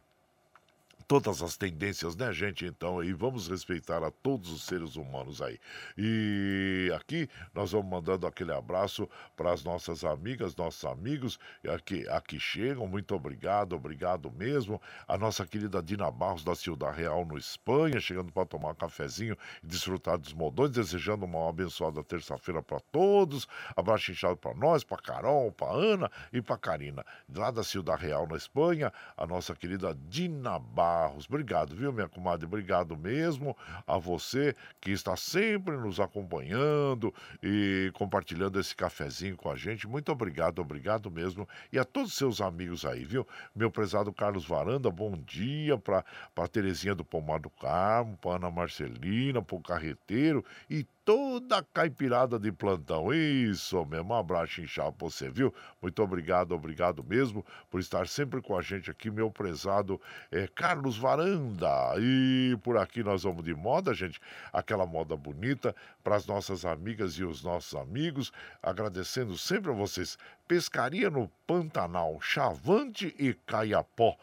[1.10, 2.64] todas as tendências, né, gente?
[2.64, 5.58] Então, aí vamos respeitar a todos os seres humanos aí.
[5.98, 12.38] E aqui nós vamos mandando aquele abraço para as nossas amigas, nossos amigos aqui, aqui
[12.38, 12.86] chegam.
[12.86, 14.80] Muito obrigado, obrigado mesmo.
[15.08, 19.36] A nossa querida Dina Barros da Ciudad Real no Espanha, chegando para tomar um cafezinho
[19.64, 23.48] e desfrutar dos modões, desejando uma abençoada terça-feira para todos.
[23.74, 27.04] Abraço inchado para nós, para Carol, para Ana e para Karina.
[27.34, 31.24] Lá da Ciudad Real na Espanha, a nossa querida Dina Barros Barros.
[31.26, 32.44] Obrigado, viu, minha comadre?
[32.44, 39.56] Obrigado mesmo a você que está sempre nos acompanhando e compartilhando esse cafezinho com a
[39.56, 39.88] gente.
[39.88, 41.48] Muito obrigado, obrigado mesmo.
[41.72, 43.26] E a todos os seus amigos aí, viu?
[43.54, 46.04] Meu prezado Carlos Varanda, bom dia para
[46.52, 52.52] Terezinha do Pomar do Carmo, para Ana Marcelina, para o Carreteiro e toda caipirada de
[52.52, 53.12] plantão.
[53.12, 55.52] Isso mesmo, um abraço inchado pra você, viu?
[55.82, 60.00] Muito obrigado, obrigado mesmo por estar sempre com a gente aqui, meu prezado
[60.30, 61.96] é, Carlos Varanda.
[61.98, 64.20] E por aqui nós vamos de moda, gente,
[64.52, 68.30] aquela moda bonita para as nossas amigas e os nossos amigos,
[68.62, 70.16] agradecendo sempre a vocês.
[70.46, 74.16] Pescaria no Pantanal, Chavante e Caiapó.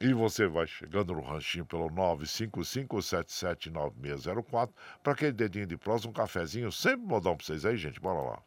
[0.00, 4.70] E você vai chegando no ranchinho pelo 955779604
[5.02, 8.00] para aquele dedinho de prosa, um cafezinho, sempre modão para vocês aí, gente.
[8.00, 8.42] Bora lá.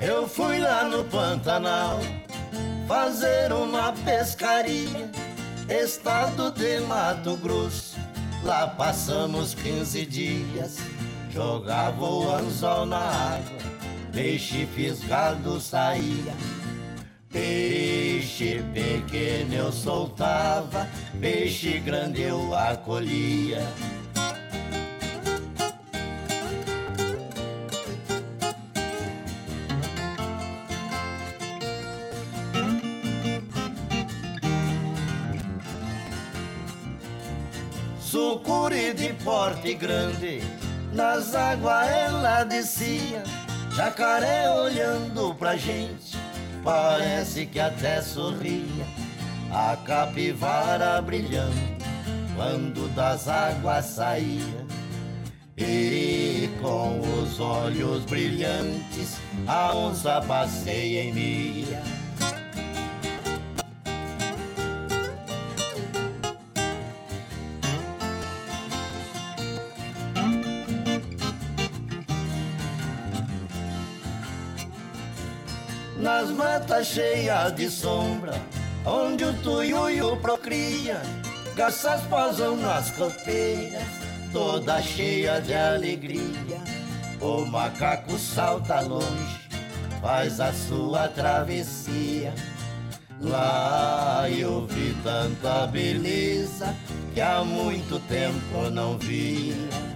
[0.00, 1.98] Eu fui lá no Pantanal
[2.86, 5.07] fazer uma pescaria
[5.68, 7.96] estado de Mato Grosso.
[8.42, 10.78] Lá passamos 15 dias,
[11.30, 13.58] jogava o anzol na água,
[14.12, 16.34] peixe fisgado saía.
[17.30, 20.88] Peixe pequeno eu soltava,
[21.20, 23.60] peixe grande eu acolhia.
[38.78, 40.40] Sucuri de porte grande,
[40.92, 43.22] nas águas ela descia,
[43.74, 46.16] jacaré olhando pra gente,
[46.62, 48.86] parece que até sorria,
[49.50, 51.54] a capivara brilhando,
[52.36, 54.68] quando das águas saía.
[55.56, 61.97] E com os olhos brilhantes, a onça passeia em mia.
[76.58, 78.34] Nas matas cheias de sombra,
[78.84, 81.00] onde o tuiuiu procria,
[81.54, 83.82] garças posam nas copeiras,
[84.32, 86.58] toda cheia de alegria.
[87.20, 89.40] O macaco salta longe,
[90.00, 92.32] faz a sua travessia.
[93.20, 96.74] Lá eu vi tanta beleza
[97.14, 99.87] que há muito tempo não via.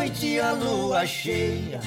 [0.00, 1.78] Noite a lua cheia,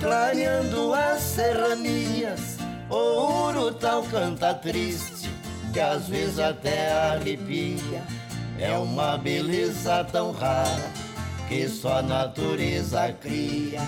[0.00, 2.56] clareando as serranias,
[2.88, 5.28] o urutau canta triste,
[5.70, 8.02] que às vezes até arrepia.
[8.58, 10.90] É uma beleza tão rara,
[11.46, 13.82] que só a natureza cria.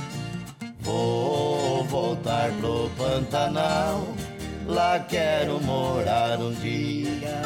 [0.80, 4.06] Vou voltar pro Pantanal,
[4.66, 7.42] lá quero morar um dia.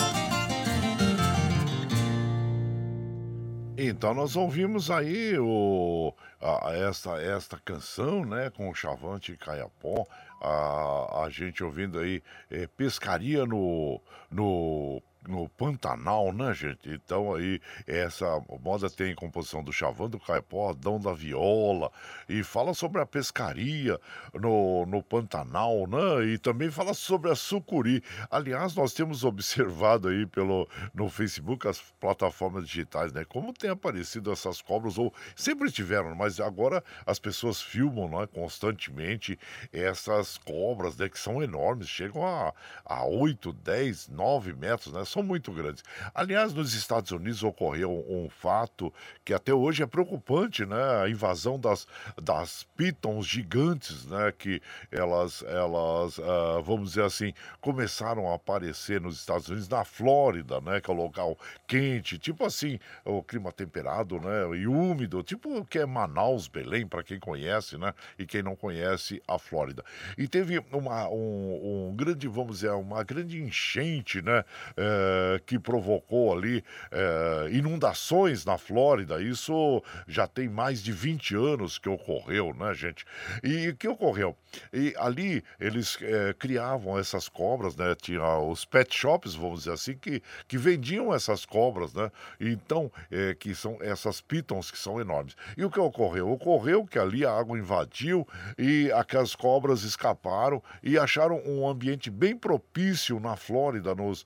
[3.76, 6.12] Então nós ouvimos aí o,
[6.44, 10.06] a, esta, esta canção, né, com o Chavante e Caiapó,
[10.40, 16.88] a, a gente ouvindo aí é, pescaria no, no no Pantanal, né, gente?
[16.90, 18.26] Então aí essa
[18.60, 21.90] moda tem composição do Chavão do Caipó, Adão da Viola
[22.28, 23.98] e fala sobre a pescaria
[24.32, 26.26] no, no Pantanal, né?
[26.26, 28.02] E também fala sobre a sucuri.
[28.30, 33.24] Aliás, nós temos observado aí pelo no Facebook as plataformas digitais, né?
[33.24, 39.38] Como tem aparecido essas cobras ou sempre tiveram, mas agora as pessoas filmam, né, constantemente
[39.72, 42.52] essas cobras, né, que são enormes, chegam a,
[42.84, 45.04] a 8, 10, 9 metros, né?
[45.14, 45.84] São muito grandes.
[46.12, 48.92] Aliás, nos Estados Unidos ocorreu um, um fato
[49.24, 51.02] que até hoje é preocupante, né?
[51.02, 51.86] A invasão das,
[52.20, 54.32] das pitons gigantes, né?
[54.36, 54.60] Que
[54.90, 60.80] elas, elas uh, vamos dizer assim, começaram a aparecer nos Estados Unidos, na Flórida, né?
[60.80, 64.56] Que é um local quente, tipo assim, o clima temperado, né?
[64.56, 67.94] E úmido, tipo o que é Manaus, Belém, para quem conhece, né?
[68.18, 69.84] E quem não conhece a Flórida.
[70.18, 74.44] E teve uma, um, um grande, vamos dizer, uma grande enchente, né?
[74.76, 79.20] É, é, que provocou ali é, inundações na Flórida.
[79.20, 83.04] Isso já tem mais de 20 anos que ocorreu, né, gente?
[83.42, 84.36] E o que ocorreu?
[84.72, 87.94] E ali eles é, criavam essas cobras, né?
[87.94, 92.10] Tinha os pet shops, vamos dizer assim, que, que vendiam essas cobras, né?
[92.40, 92.90] Então,
[93.38, 95.36] que são essas pitons que são enormes.
[95.56, 96.30] E o que ocorreu?
[96.30, 98.26] Ocorreu que ali a água invadiu
[98.58, 104.24] e aquelas cobras escaparam e acharam um ambiente bem propício na Flórida, nos,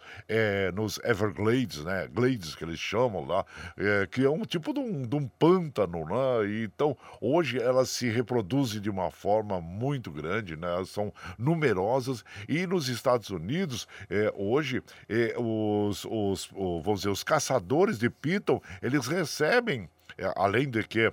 [0.71, 2.09] nos Everglades, né?
[2.13, 3.45] Glades que eles chamam lá,
[3.77, 6.49] é, que é um tipo de um, de um pântano, né?
[6.49, 10.69] E, então, hoje elas se reproduzem de uma forma muito grande, né?
[10.69, 16.51] Elas são numerosas e nos Estados Unidos, é, hoje, é, os, os,
[16.83, 21.13] vamos dizer, os caçadores de piton, eles recebem, é, além de que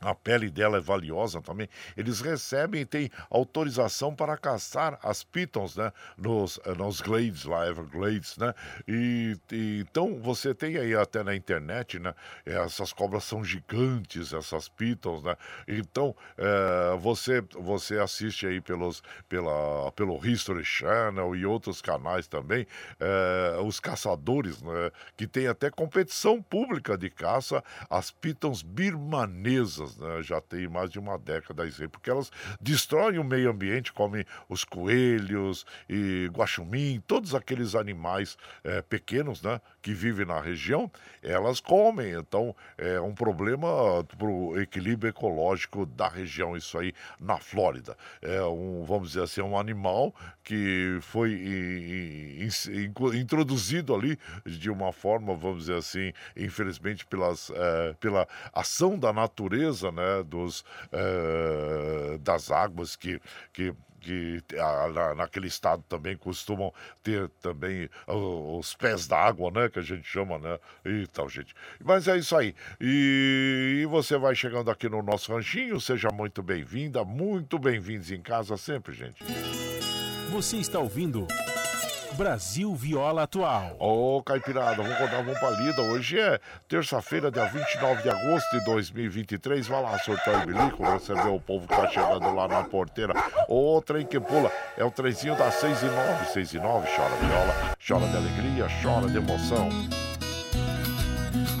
[0.00, 1.68] a pele dela é valiosa também.
[1.96, 5.92] Eles recebem e têm autorização para caçar as pitons, né?
[6.16, 8.54] Nos, eh, nos glades lá, Everglades, né?
[8.86, 12.14] E, e, então você tem aí até na internet, né?
[12.44, 15.34] Essas cobras são gigantes, essas pitons, né?
[15.66, 22.66] Então é, você você assiste aí pelos pela pelo History Channel e outros canais também
[23.00, 24.90] é, os caçadores, né?
[25.16, 30.98] Que tem até competição pública de caça as pitons birmanesas né, já tem mais de
[30.98, 32.30] uma década porque elas
[32.60, 39.60] destroem o meio ambiente, comem os coelhos e guaxumim, todos aqueles animais é, pequenos, né,
[39.86, 40.90] que vivem na região,
[41.22, 42.10] elas comem.
[42.14, 47.96] Então é um problema para o equilíbrio ecológico da região, isso aí na Flórida.
[48.20, 50.12] É um, vamos dizer assim, um animal
[50.42, 51.40] que foi
[53.14, 59.92] introduzido ali de uma forma, vamos dizer assim, infelizmente pelas, é, pela ação da natureza,
[59.92, 63.20] né, dos, é, das águas que,
[63.52, 63.72] que
[64.06, 69.68] que a, naquele estado também costumam ter também os pés d'água, né?
[69.68, 70.58] Que a gente chama, né?
[70.84, 71.52] E tal, gente.
[71.84, 72.54] Mas é isso aí.
[72.80, 78.22] E, e você vai chegando aqui no nosso ranchinho, seja muito bem-vinda, muito bem-vindos em
[78.22, 79.24] casa sempre, gente.
[80.30, 81.26] Você está ouvindo.
[82.14, 83.76] Brasil Viola Atual.
[83.78, 85.82] Ô, oh, Caipirada, vamos contar uma palida.
[85.82, 89.66] Hoje é terça-feira, dia 29 de agosto de 2023.
[89.66, 93.14] Vai lá, sorteio bilico, receber o povo que tá chegando lá na porteira.
[93.48, 96.26] O trem que pula é o trenzinho das 6 e 9.
[96.32, 99.68] 6 e 9, chora viola, chora de alegria, chora de emoção.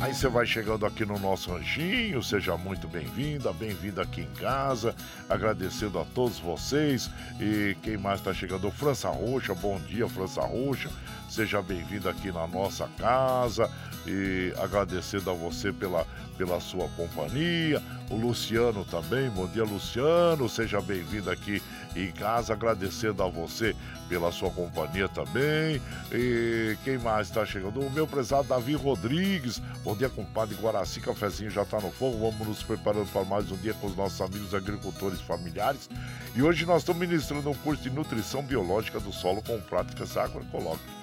[0.06, 4.94] Aí você vai chegando aqui no nosso ranchinho, seja muito bem-vinda, bem-vinda aqui em casa,
[5.28, 7.10] agradecendo a todos vocês.
[7.40, 10.90] E quem mais está chegando, França Roxa, bom dia França Roxa,
[11.28, 13.70] seja bem-vindo aqui na nossa casa
[14.06, 16.06] e agradecendo a você pela,
[16.38, 21.60] pela sua companhia, o Luciano também, bom dia Luciano, seja bem-vindo aqui
[21.96, 23.74] em casa, agradecendo a você
[24.08, 25.80] pela sua companhia também.
[26.12, 27.80] E quem mais está chegando?
[27.80, 29.60] O meu prezado Davi Rodrigues.
[29.82, 31.00] Bom dia, compadre Guaraci.
[31.00, 32.30] Cafezinho já está no fogo.
[32.30, 35.88] Vamos nos preparando para mais um dia com os nossos amigos agricultores familiares.
[36.34, 40.95] E hoje nós estamos ministrando um curso de nutrição biológica do solo com práticas agroecológicas.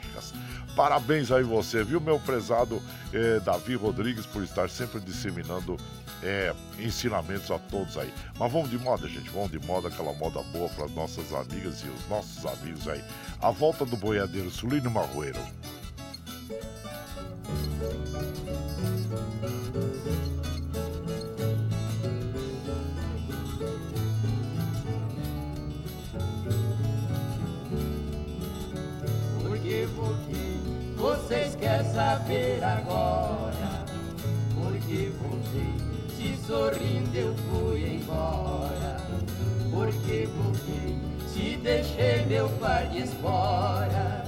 [0.76, 2.82] Parabéns aí você, viu, meu prezado
[3.14, 5.78] eh, Davi Rodrigues, por estar sempre disseminando
[6.24, 8.12] é, ensinamentos a todos aí.
[8.40, 9.30] Mas vamos de moda, gente.
[9.30, 13.04] Vamos de moda, aquela moda boa para as nossas amigas e os nossos amigos aí.
[13.42, 15.40] A volta do boiadeiro Sulino Marroeiro.
[29.96, 33.86] Porque, vocês querem saber agora?
[34.56, 35.94] Porque vocês
[36.46, 38.98] sorrindo eu fui embora.
[39.72, 40.96] Porque, porque
[41.34, 44.24] te deixei meu pai de espora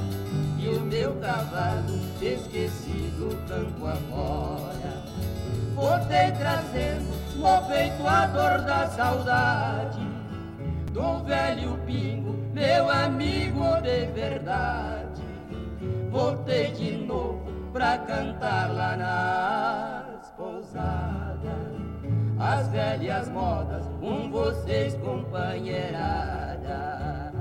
[0.57, 5.03] e o meu cavalo esquecido campo afora.
[5.75, 9.99] Voltei trazendo no peito a dor da saudade
[10.91, 14.94] do velho pingo, meu amigo de verdade.
[16.15, 17.43] Voltei de novo
[17.73, 21.43] pra cantar lá nas pousadas
[22.39, 27.33] as velhas modas com vocês, companheirada.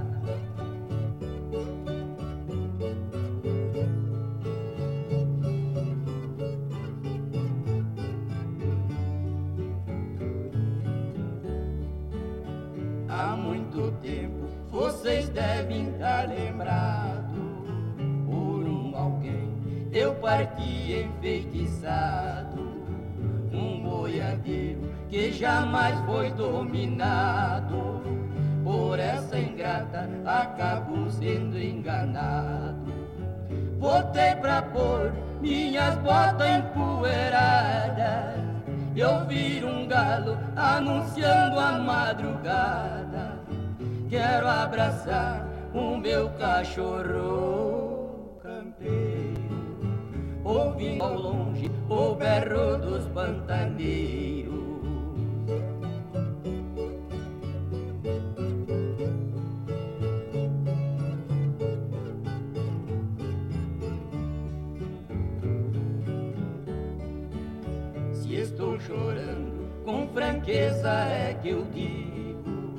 [13.08, 17.33] Há muito tempo vocês devem estar lembrados.
[19.94, 22.60] Eu parti enfeitiçado
[23.52, 28.02] um boiadeiro que jamais foi dominado
[28.64, 32.92] por essa ingrata, acabou sendo enganado.
[33.78, 38.42] Botei pra pôr minhas botas empoeiradas.
[38.96, 43.38] Eu vi um galo anunciando a madrugada.
[44.08, 47.54] Quero abraçar o meu cachorro
[48.42, 49.33] campeiro.
[50.44, 54.44] Ouvindo ao longe o berro dos pantaneiros.
[68.44, 72.78] estou chorando, com franqueza é que eu digo.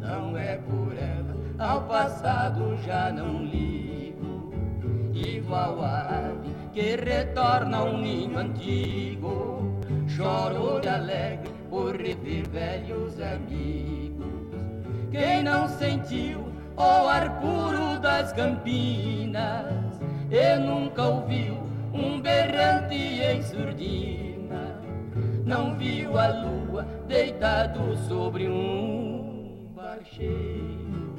[0.00, 4.52] Não é por ela, ao passado já não ligo.
[5.14, 6.00] Igual a
[6.30, 9.80] ave que retorna ao ninho antigo.
[10.08, 14.26] Choro de alegre por rever velhos amigos.
[15.10, 20.00] Quem não sentiu o ar puro das campinas
[20.30, 21.54] e nunca ouviu
[21.92, 24.24] um berrante em surdina
[25.44, 31.14] não viu a lua deitado sobre um bar cheio.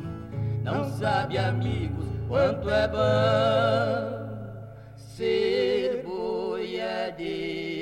[0.64, 4.25] Não sabe, amigos, quanto é bom
[5.16, 7.75] ser boiadeiro.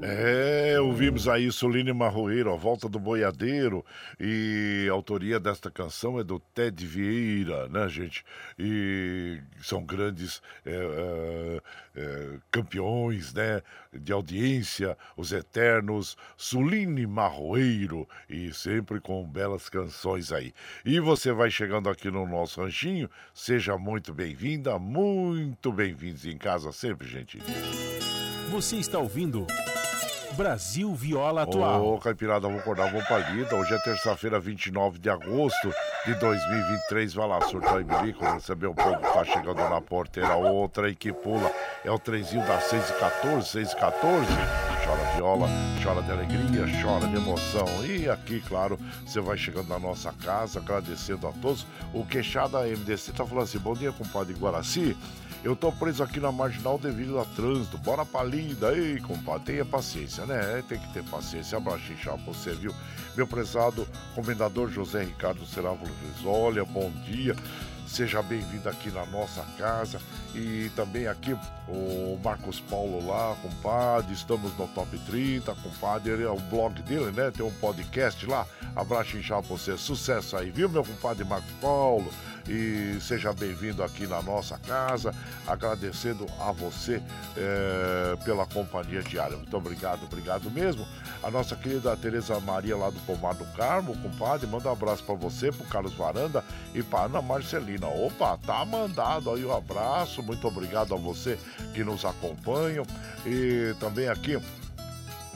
[0.00, 3.84] É, ouvimos aí Soline Marroeiro, A Volta do Boiadeiro,
[4.18, 8.24] e a autoria desta canção é do Ted Vieira, né, gente?
[8.56, 11.60] E são grandes é, é,
[11.96, 13.60] é, campeões, né?
[13.92, 20.54] De audiência, os eternos Suline Marroeiro, e sempre com belas canções aí.
[20.84, 26.70] E você vai chegando aqui no nosso ranchinho, seja muito bem-vinda, muito bem-vindos em casa
[26.70, 27.38] sempre, gente.
[28.50, 29.46] Você está ouvindo.
[30.34, 31.94] Brasil Viola Atual.
[31.94, 33.54] Ô, Caipirada, vamos acordar, vamos pra lida.
[33.54, 35.70] Hoje é terça-feira, 29 de agosto
[36.06, 37.12] de 2023.
[37.12, 40.34] Vai lá, surtar e bilico, receber o povo que tá chegando na porteira.
[40.36, 41.52] Outra aí que pula
[41.84, 44.26] é o trenzinho das 6 e 14, 6 e 14.
[44.84, 45.48] Chora viola,
[45.82, 47.66] chora de alegria, chora de emoção.
[47.84, 51.66] E aqui, claro, você vai chegando na nossa casa, agradecendo a todos.
[51.92, 54.96] O Queixada MDC tá falando assim: bom dia, compadre Guaraci.
[55.48, 57.78] Eu tô preso aqui na marginal devido a trânsito.
[57.78, 58.70] Bora pra lida.
[58.76, 60.62] Ei, compadre, tenha paciência, né?
[60.68, 61.56] Tem que ter paciência.
[61.56, 62.74] Abraço inchado você, viu?
[63.16, 65.90] Meu prezado comendador José Ricardo Serávulo
[66.22, 67.34] Olha, bom dia.
[67.86, 69.98] Seja bem-vindo aqui na nossa casa.
[70.34, 71.34] E também aqui
[71.66, 74.12] o Marcos Paulo lá, compadre.
[74.12, 76.24] Estamos no top 30, compadre.
[76.24, 77.30] É o blog dele, né?
[77.30, 78.46] Tem um podcast lá.
[78.76, 79.78] Abraço inchado você.
[79.78, 82.12] Sucesso aí, viu, meu compadre Marcos Paulo?
[82.48, 85.14] E seja bem-vindo aqui na nossa casa,
[85.46, 87.02] agradecendo a você
[87.36, 89.36] é, pela companhia diária.
[89.36, 90.86] Muito obrigado, obrigado mesmo.
[91.22, 95.14] A nossa querida Tereza Maria lá do Pomar do Carmo, compadre, manda um abraço para
[95.14, 96.42] você, pro Carlos Varanda
[96.74, 97.86] e para Ana Marcelina.
[97.86, 101.38] Opa, tá mandado aí o um abraço, muito obrigado a você
[101.74, 102.82] que nos acompanha
[103.26, 104.40] e também aqui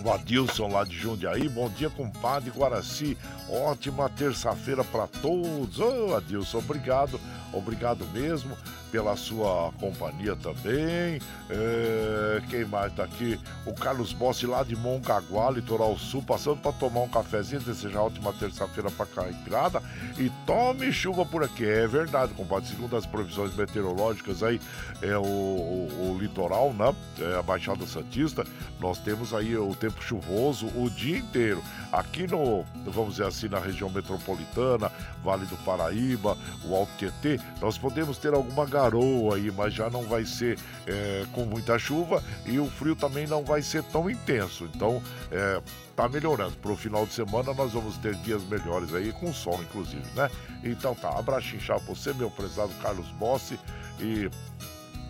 [0.05, 1.49] o Adilson lá de Jundiaí.
[1.49, 3.17] Bom dia, compadre Guaraci.
[3.49, 5.79] Ótima terça-feira para todos.
[5.79, 7.21] Ô, oh, Adilson, obrigado,
[7.53, 8.57] obrigado mesmo
[8.91, 11.19] pela sua companhia também.
[11.49, 13.41] É, quem mais tá aqui?
[13.65, 18.33] O Carlos Bossi lá de Mongaguá, Litoral Sul, passando para tomar um cafezinho, desejar ótima
[18.35, 19.83] terça-feira para Caipirada.
[20.19, 21.65] E tome chuva por aqui.
[21.65, 22.69] É verdade, compadre.
[22.69, 24.61] Segundo as previsões meteorológicas aí,
[25.01, 26.95] é o, o, o litoral, né?
[27.19, 28.45] É a Baixada Santista,
[28.79, 31.63] nós temos aí o tempo chuvoso o dia inteiro.
[31.91, 34.91] Aqui no, vamos dizer assim, na região metropolitana,
[35.23, 40.03] Vale do Paraíba, o Alto Tietê, nós podemos ter alguma garoa aí, mas já não
[40.03, 44.69] vai ser é, com muita chuva e o frio também não vai ser tão intenso.
[44.75, 45.63] Então, é,
[45.95, 46.57] tá melhorando.
[46.57, 50.31] Pro final de semana nós vamos ter dias melhores aí, com sol inclusive, né?
[50.65, 53.59] Então tá, abraço inchado você, meu prezado Carlos Bossi
[54.01, 54.31] e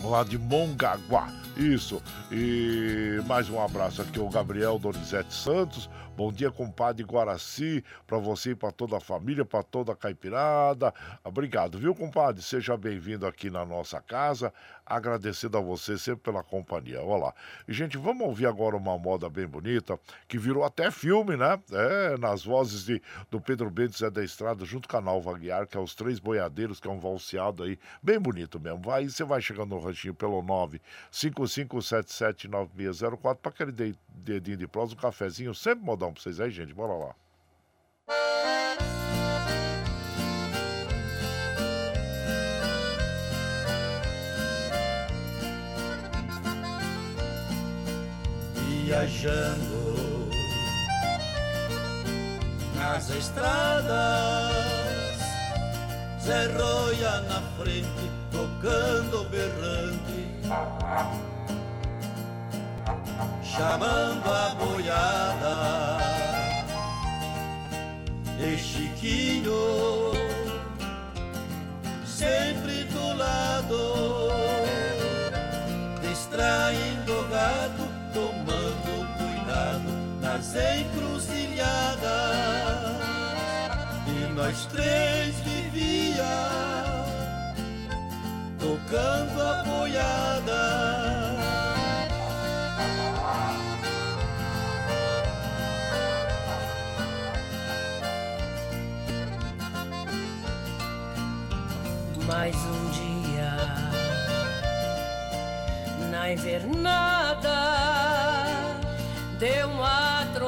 [0.09, 1.29] lá de Mongaguá.
[1.57, 2.03] Isso.
[2.31, 5.89] E mais um abraço aqui, o Gabriel Donizete Santos.
[6.17, 10.93] Bom dia, compadre Guaraci, para você e para toda a família, para toda a caipirada.
[11.25, 12.43] Obrigado, viu, compadre?
[12.43, 14.53] Seja bem-vindo aqui na nossa casa.
[14.93, 17.01] Agradecendo a você sempre pela companhia.
[17.03, 17.35] Olha lá.
[17.67, 21.59] Gente, vamos ouvir agora uma moda bem bonita, que virou até filme, né?
[21.73, 25.67] É, nas vozes de, do Pedro Bento Zé da Estrada, junto com a Nalva Guiar,
[25.67, 28.83] que é os três boiadeiros, que é um valseado aí, bem bonito mesmo.
[28.83, 35.55] Vai, você vai chegando no ranchinho pelo 955779604 para aquele dedinho de prosa, um cafezinho,
[35.55, 36.75] sempre modão pra vocês aí, gente.
[36.75, 37.15] Bora lá.
[48.85, 50.29] Viajando
[52.75, 54.53] nas estradas,
[56.21, 60.27] Zé Roia na frente tocando berrante,
[63.45, 65.99] chamando a boiada.
[68.41, 70.13] E Chiquinho,
[72.05, 74.29] sempre do lado,
[76.03, 77.02] distraindo
[80.33, 82.01] nas encruzilhadas.
[84.07, 86.25] E nós três vivia
[88.59, 90.63] tocando a boiada.
[102.27, 103.57] Mais um dia
[106.11, 107.82] na invernada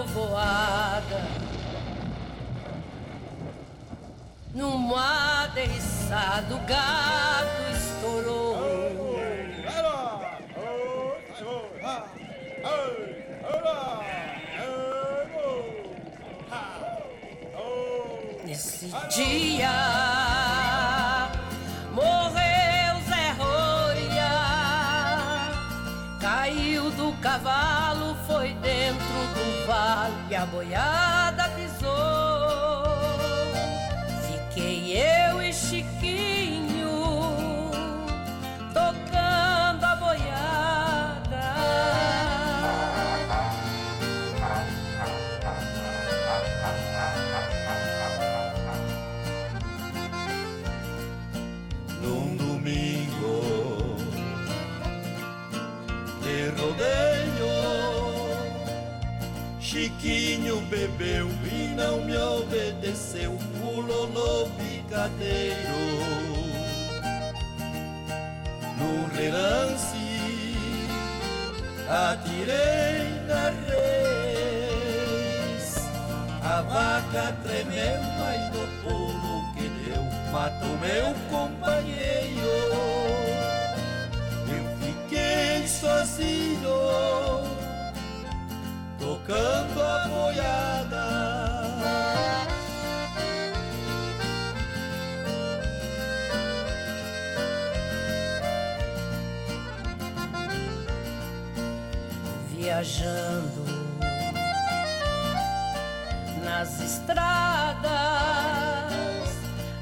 [0.05, 1.25] trovoada
[4.55, 8.55] numa derriçada o gato estourou.
[18.45, 20.14] Nesse dia
[30.47, 31.04] vale
[60.97, 65.55] bebeu e não me obedeceu, pulou no picadeiro.
[68.79, 69.97] No relance,
[71.89, 74.95] atirei na reis.
[76.43, 82.55] A vaca tremeu, mas no pulo que deu, matou meu companheiro.
[84.49, 86.77] Eu fiquei sozinho,
[89.25, 91.25] tocando a boiada.
[102.51, 103.65] viajando
[106.43, 107.85] nas estradas.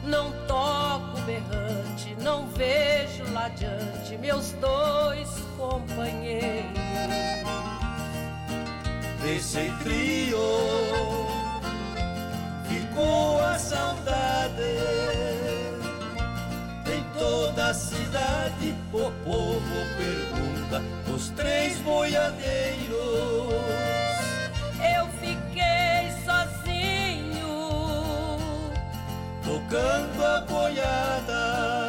[0.05, 6.82] Não toco berrante, não vejo lá adiante meus dois companheiros.
[9.23, 10.37] Desse trio
[12.68, 14.62] ficou a saudade.
[16.93, 19.61] Em toda a cidade o povo
[19.97, 20.83] pergunta
[21.14, 22.93] os três boiadeiros.
[24.97, 27.47] Eu fiquei sozinho,
[29.45, 31.82] tocando a boiada.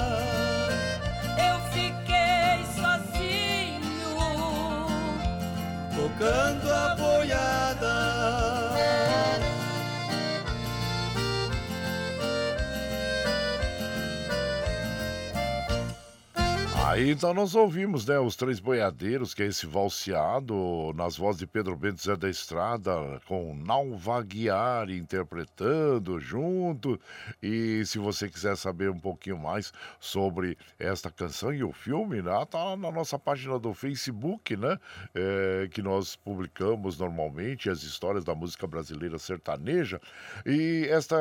[6.20, 8.53] Tocando a boiada.
[16.86, 21.48] Aí então nós ouvimos, né, os Três Boiadeiros, que é esse valseado nas vozes de
[21.48, 22.92] Pedro Bento Zé da Estrada,
[23.26, 27.00] com Nalvaguiar interpretando junto.
[27.42, 32.46] E se você quiser saber um pouquinho mais sobre esta canção e o filme, né,
[32.52, 34.78] tá na nossa página do Facebook, né,
[35.16, 40.02] é, que nós publicamos normalmente as histórias da música brasileira sertaneja.
[40.46, 41.16] E esta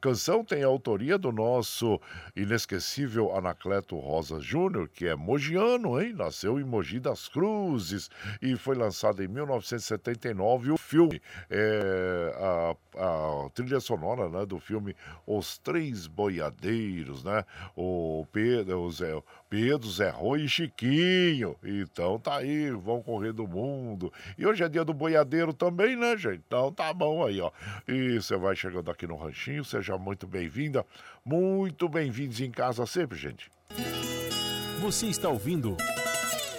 [0.00, 2.00] canção tem a autoria do nosso
[2.34, 6.12] inesquecível Anacleto Rosa Júnior, que é mogiano, hein?
[6.12, 8.10] Nasceu em Mogi das Cruzes
[8.42, 11.20] e foi lançado em 1979 o filme,
[11.50, 12.76] é, a,
[13.46, 14.94] a trilha sonora né, do filme
[15.26, 17.44] Os Três Boiadeiros, né?
[17.74, 21.56] O Pedro, o Zé, Pedro, Zé Rui e Chiquinho.
[21.64, 24.12] Então tá aí, vão correr do mundo.
[24.36, 26.42] E hoje é dia do boiadeiro também, né, gente?
[26.46, 27.50] Então tá bom aí, ó.
[27.86, 30.84] E você vai chegando aqui no Ranchinho, seja muito bem-vinda,
[31.24, 33.50] muito bem-vindos em casa sempre, gente.
[34.80, 35.76] Você está ouvindo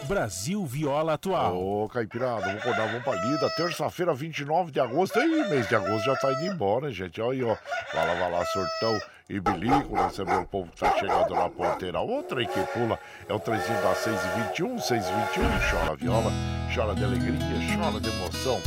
[0.04, 1.58] Brasil Viola Atual.
[1.58, 3.50] Ô, Caipirada, vamos acordar, vamos pra lida.
[3.56, 5.18] Terça-feira, 29 de agosto.
[5.20, 7.22] Aí, mês de agosto já tá indo embora, gente?
[7.22, 7.56] Olha aí, ó.
[7.94, 9.00] Vai lá, vai lá, sortão
[9.30, 12.00] e bilico, receber o povo que tá chegando na porteira.
[12.00, 15.44] Outra aí que pula é o trezinho da 6 e 21, 6 e 21.
[15.70, 16.32] Chora viola,
[16.76, 17.40] chora de alegria,
[17.78, 18.62] chora de emoção.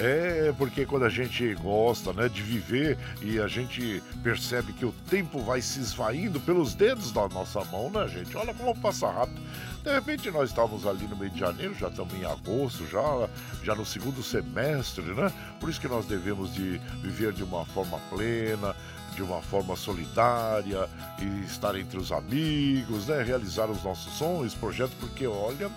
[0.00, 4.92] É, porque quando a gente gosta, né, de viver e a gente percebe que o
[5.10, 8.36] tempo vai se esvaindo pelos dedos da nossa mão, né, gente?
[8.36, 9.40] Olha como passa rápido.
[9.82, 13.28] De repente nós estávamos ali no mês de janeiro, já estamos em agosto, já,
[13.64, 15.32] já no segundo semestre, né?
[15.58, 18.76] Por isso que nós devemos de viver de uma forma plena,
[19.16, 20.88] de uma forma solidária
[21.18, 23.20] e estar entre os amigos, né?
[23.22, 25.68] Realizar os nossos sonhos, projetos, porque olha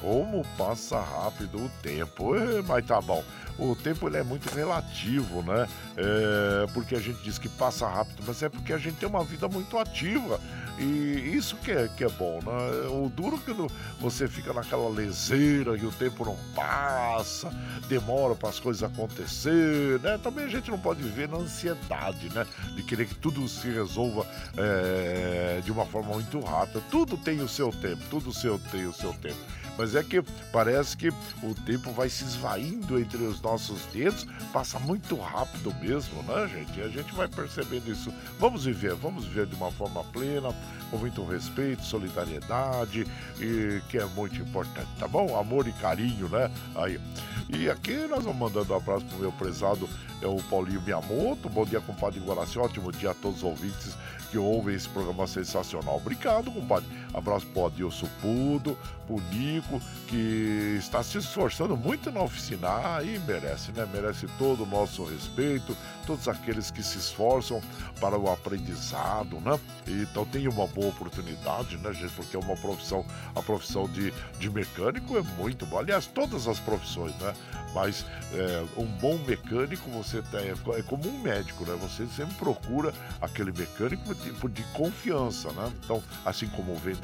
[0.00, 2.34] como passa rápido o tempo.
[2.34, 3.22] É, mas tá bom
[3.60, 5.68] o tempo ele é muito relativo, né?
[5.96, 9.22] É, porque a gente diz que passa rápido, mas é porque a gente tem uma
[9.22, 10.40] vida muito ativa.
[10.78, 12.88] E isso que é, que é bom, né?
[12.88, 13.52] O duro que
[14.00, 17.52] você fica naquela leseira e o tempo não passa,
[17.86, 20.18] demora para as coisas acontecer, né?
[20.22, 22.46] Também a gente não pode viver na ansiedade, né?
[22.74, 24.26] De querer que tudo se resolva
[24.56, 26.82] é, de uma forma muito rápida.
[26.90, 29.59] Tudo tem o seu tempo, tudo seu, tem o seu tempo.
[29.80, 30.20] Mas é que
[30.52, 36.22] parece que o tempo vai se esvaindo entre os nossos dedos, passa muito rápido mesmo,
[36.24, 36.78] né, gente?
[36.78, 38.12] E a gente vai percebendo isso.
[38.38, 40.54] Vamos viver, vamos viver de uma forma plena,
[40.90, 43.06] com muito respeito, solidariedade,
[43.38, 45.34] e que é muito importante, tá bom?
[45.34, 46.50] Amor e carinho, né?
[46.74, 47.00] Aí.
[47.48, 49.88] E aqui nós vamos mandando um abraço pro meu prezado,
[50.20, 51.48] é o Paulinho Miyamoto.
[51.48, 52.58] Bom dia, compadre Guaraci.
[52.58, 53.96] Ótimo dia a todos os ouvintes
[54.30, 55.96] que ouvem esse programa sensacional.
[55.96, 56.86] Obrigado, compadre.
[57.12, 62.68] Abraço pro Adilson Pudo, pro Nico, que está se esforçando muito na oficina.
[62.68, 63.86] Ah, e merece, né?
[63.92, 67.60] Merece todo o nosso respeito, todos aqueles que se esforçam
[68.00, 69.58] para o aprendizado, né?
[69.86, 72.12] Então tem uma boa oportunidade, né, gente?
[72.12, 73.04] Porque é uma profissão,
[73.34, 75.82] a profissão de, de mecânico é muito boa.
[75.82, 77.34] Aliás, todas as profissões, né?
[77.74, 81.76] Mas é, um bom mecânico, você tem, é como um médico, né?
[81.82, 85.72] Você sempre procura aquele mecânico de, de confiança, né?
[85.84, 86.99] Então, assim como o vendedor.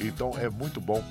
[0.00, 1.02] Então, é muito bom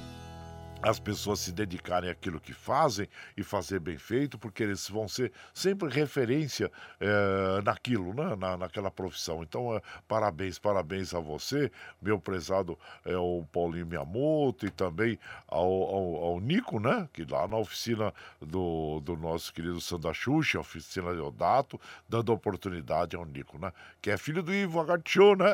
[0.86, 5.32] as pessoas se dedicarem àquilo que fazem e fazer bem feito, porque eles vão ser
[5.52, 8.36] sempre referência é, naquilo, né?
[8.36, 9.42] Na, naquela profissão.
[9.42, 15.18] Então, é, parabéns, parabéns a você, meu prezado é, o Paulinho Miyamoto e também
[15.48, 17.10] ao, ao, ao, Nico, né?
[17.12, 23.16] Que lá na oficina do, do nosso querido Sandra Xuxa, oficina de Odato, dando oportunidade
[23.16, 23.74] ao Nico, né?
[24.00, 25.48] Que é filho do Ivo Agatiô, né?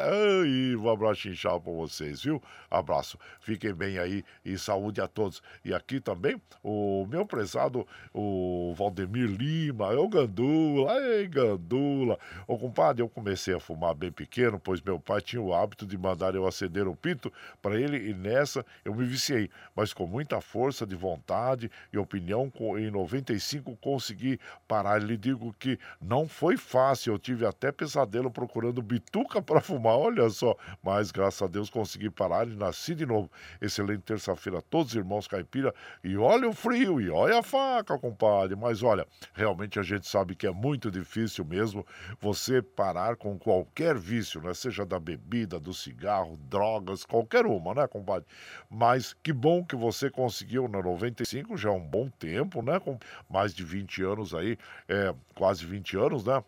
[0.44, 2.44] Ei, Ivo, abraço inchado pra vocês, viu?
[2.70, 3.18] Abraço.
[3.40, 5.44] Fiquem bem aí e saúde a todos todos.
[5.64, 12.18] E aqui também o meu prezado, o Valdemir Lima, é o Gandula, ei, Gandula.
[12.48, 15.96] Ô, compadre, eu comecei a fumar bem pequeno, pois meu pai tinha o hábito de
[15.96, 19.50] mandar eu acender o pito para ele e nessa eu me viciei.
[19.76, 25.02] Mas com muita força de vontade e opinião, em 95 consegui parar.
[25.02, 30.30] Lhe digo que não foi fácil, eu tive até pesadelo procurando bituca para fumar, olha
[30.30, 30.56] só.
[30.82, 33.30] Mas graças a Deus consegui parar e nasci de novo.
[33.62, 35.74] Excelente terça-feira a todos, irmãos caipira.
[36.04, 38.56] E olha o frio, e olha a faca, compadre.
[38.56, 41.86] Mas olha, realmente a gente sabe que é muito difícil mesmo
[42.20, 44.54] você parar com qualquer vício, né?
[44.54, 48.28] Seja da bebida, do cigarro, drogas, qualquer uma, né, compadre?
[48.70, 52.80] Mas que bom que você conseguiu na 95, já é um bom tempo, né?
[52.80, 52.98] Com
[53.30, 56.44] mais de 20 anos aí, é, quase 20 anos, né?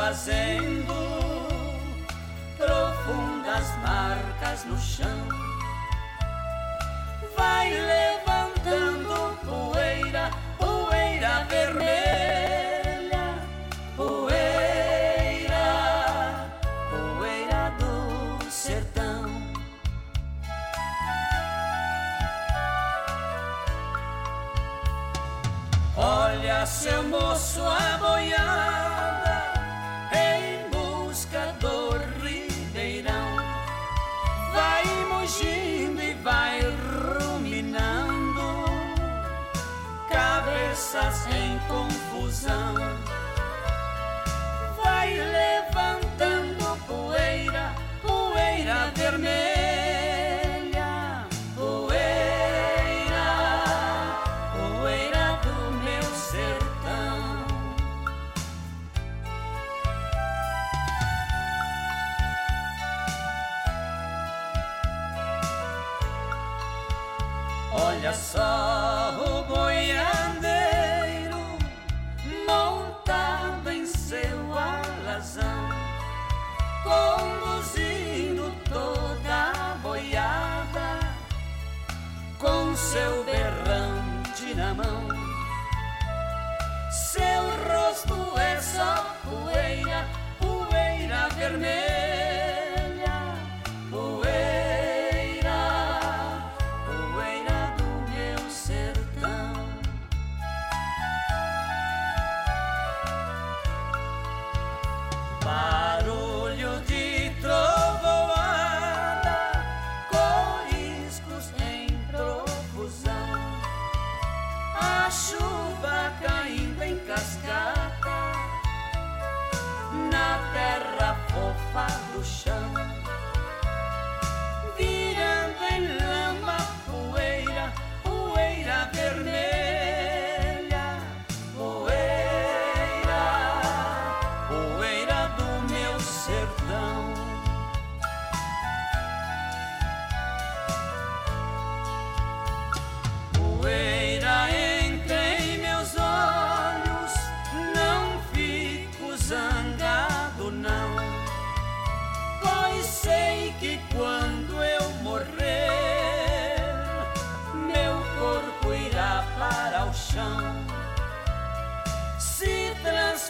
[0.00, 1.09] Fazendo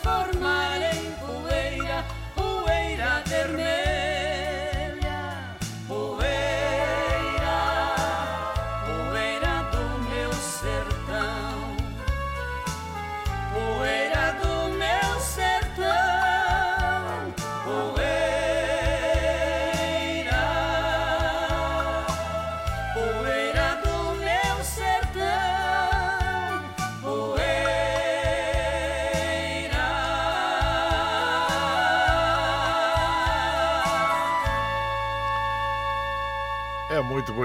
[0.03, 0.60] para o chão,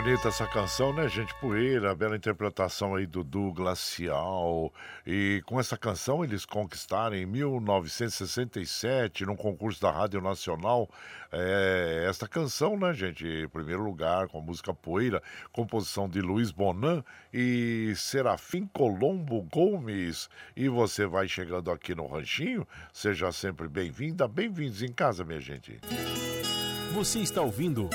[0.06, 1.34] bonita essa canção, né, gente?
[1.42, 4.72] Poeira, bela interpretação aí do Du Glacial.
[5.04, 10.88] E com essa canção eles conquistaram em 1967, num concurso da Rádio Nacional,
[11.32, 13.26] é, esta canção, né, gente?
[13.26, 17.04] Em primeiro lugar, com a música Poeira, composição de Luiz Bonan
[17.34, 20.30] e Serafim Colombo Gomes.
[20.56, 25.80] E você vai chegando aqui no Ranchinho, seja sempre bem-vinda, bem-vindos em casa, minha gente.
[26.94, 27.90] Você está ouvindo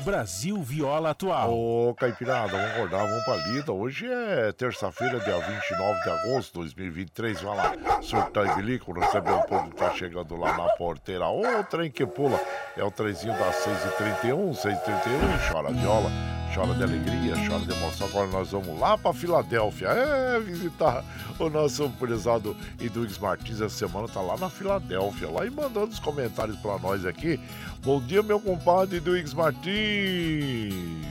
[0.00, 1.52] Brasil Viola Atual.
[1.52, 3.72] Ô, Caipirada, vamos acordar, vamos pra lida.
[3.72, 7.42] Hoje é terça-feira, dia 29 de agosto de 2023.
[7.42, 7.72] Vai lá,
[8.02, 11.28] surtar e bilico, receber um pouco que tá chegando lá na porteira.
[11.28, 12.40] Ô, trem que pula.
[12.76, 15.52] É o trenzinho das 6h31, 6h31.
[15.52, 16.10] Chora viola,
[16.54, 18.06] chora de alegria, chora de emoção.
[18.08, 19.88] Agora nós vamos lá pra Filadélfia.
[19.88, 21.04] É, visitar
[21.38, 23.60] o nosso prezado Eduardo Martins.
[23.60, 27.38] Essa semana tá lá na Filadélfia, lá e mandando os comentários pra nós aqui.
[27.82, 31.10] Bom dia, meu compadre Eduardo Martins.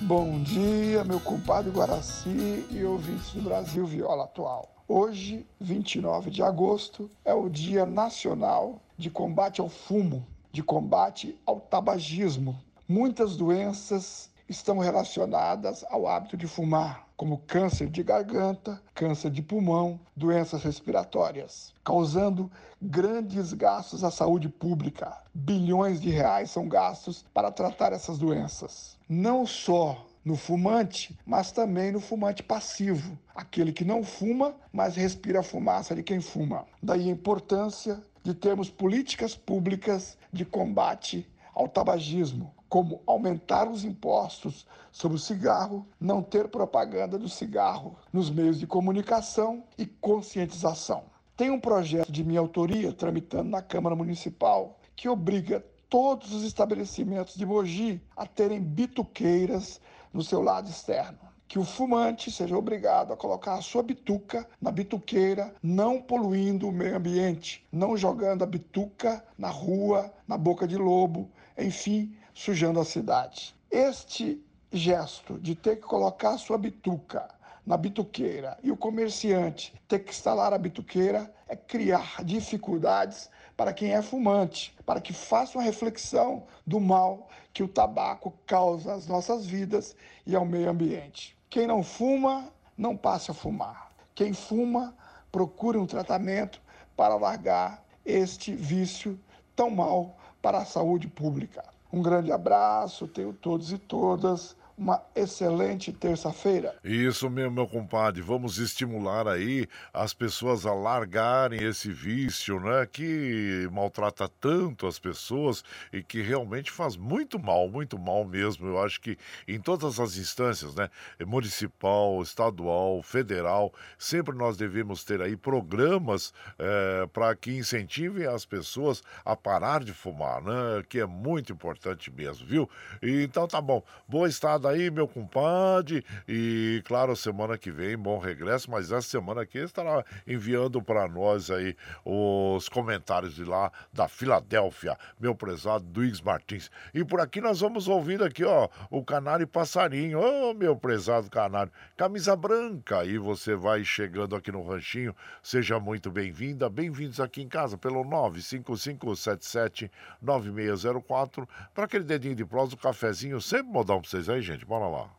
[0.00, 4.68] Bom dia, meu compadre Guaraci e ouvintes do Brasil Viola Atual.
[4.86, 11.58] Hoje, 29 de agosto, é o Dia Nacional de Combate ao Fumo, de combate ao
[11.58, 12.56] tabagismo.
[12.88, 19.98] Muitas doenças estão relacionadas ao hábito de fumar, como câncer de garganta, câncer de pulmão,
[20.14, 22.48] doenças respiratórias, causando
[22.80, 25.20] grandes gastos à saúde pública.
[25.34, 28.96] Bilhões de reais são gastos para tratar essas doenças.
[29.08, 35.40] Não só no fumante, mas também no fumante passivo, aquele que não fuma, mas respira
[35.40, 36.64] a fumaça de quem fuma.
[36.80, 44.66] Daí a importância de termos políticas públicas de combate ao tabagismo, como aumentar os impostos
[44.90, 51.04] sobre o cigarro, não ter propaganda do cigarro nos meios de comunicação e conscientização.
[51.36, 57.34] Tem um projeto de minha autoria tramitando na Câmara Municipal que obriga todos os estabelecimentos
[57.34, 59.80] de Mogi a terem bituqueiras
[60.12, 61.18] no seu lado externo.
[61.46, 66.72] Que o fumante seja obrigado a colocar a sua bituca na bituqueira, não poluindo o
[66.72, 72.84] meio ambiente, não jogando a bituca na rua, na boca de lobo, enfim, sujando a
[72.84, 73.54] cidade.
[73.70, 77.26] Este gesto de ter que colocar sua bituca
[77.64, 83.94] na bituqueira e o comerciante ter que instalar a bituqueira é criar dificuldades para quem
[83.94, 89.46] é fumante, para que faça uma reflexão do mal que o tabaco causa às nossas
[89.46, 91.34] vidas e ao meio ambiente.
[91.48, 93.90] Quem não fuma, não passe a fumar.
[94.14, 94.94] Quem fuma,
[95.32, 96.60] procure um tratamento
[96.94, 99.18] para largar este vício
[99.56, 101.75] tão mal para a saúde pública.
[101.92, 106.74] Um grande abraço, tenho todos e todas uma excelente terça-feira.
[106.84, 108.20] Isso mesmo, meu compadre.
[108.20, 112.86] Vamos estimular aí as pessoas a largarem esse vício, né?
[112.86, 118.66] Que maltrata tanto as pessoas e que realmente faz muito mal, muito mal mesmo.
[118.66, 119.16] Eu acho que
[119.48, 120.90] em todas as instâncias, né?
[121.26, 129.02] Municipal, estadual, federal, sempre nós devemos ter aí programas é, para que incentivem as pessoas
[129.24, 130.82] a parar de fumar, né?
[130.86, 132.68] Que é muito importante mesmo, viu?
[133.02, 133.82] Então tá bom.
[134.06, 136.04] Boa estada aí, meu compadre.
[136.28, 141.50] E, claro, semana que vem, bom regresso, mas essa semana aqui estará enviando para nós
[141.50, 146.70] aí os comentários de lá da Filadélfia, meu prezado Duígues Martins.
[146.94, 150.18] E por aqui nós vamos ouvindo aqui, ó, o Canário Passarinho.
[150.18, 153.04] Ô, oh, meu prezado Canário, camisa branca.
[153.04, 158.04] E você vai chegando aqui no Ranchinho, seja muito bem-vinda, bem-vindos aqui em casa pelo
[158.04, 159.90] 95577
[160.22, 164.64] 9604 para aquele dedinho de prosa, o cafezinho, sempre modão para vocês aí, gente gente,
[164.64, 165.10] bora lá.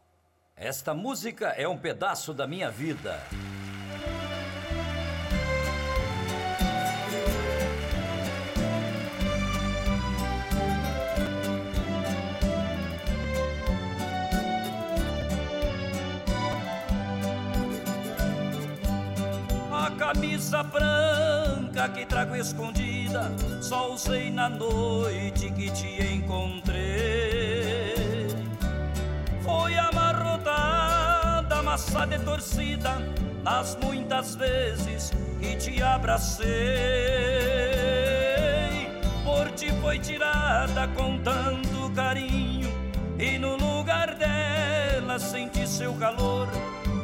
[0.56, 3.22] Esta música é um pedaço da minha vida.
[19.72, 23.32] A camisa branca que trago escondida,
[23.62, 27.87] só usei na noite que te encontrei
[29.48, 32.98] foi amarrotada, massa de torcida,
[33.42, 36.48] nas muitas vezes que te abracei.
[39.24, 42.70] Por ti foi tirada com tanto carinho,
[43.18, 46.50] e no lugar dela senti seu calor,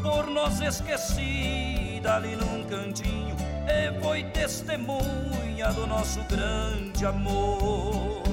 [0.02, 8.33] por nós esquecida ali num cantinho, e foi testemunha do nosso grande amor.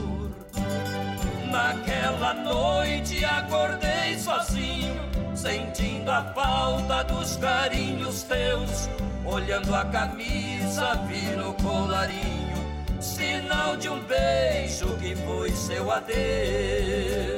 [1.51, 4.95] Naquela noite acordei sozinho,
[5.35, 8.89] sentindo a falta dos carinhos teus.
[9.25, 12.57] Olhando a camisa, vi no colarinho,
[13.01, 17.30] sinal de um beijo que foi seu adeus.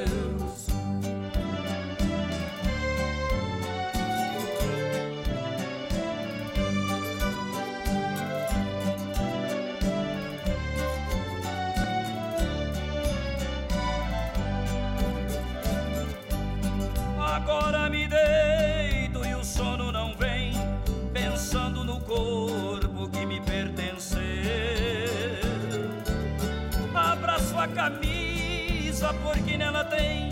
[29.11, 30.29] Porque nela tem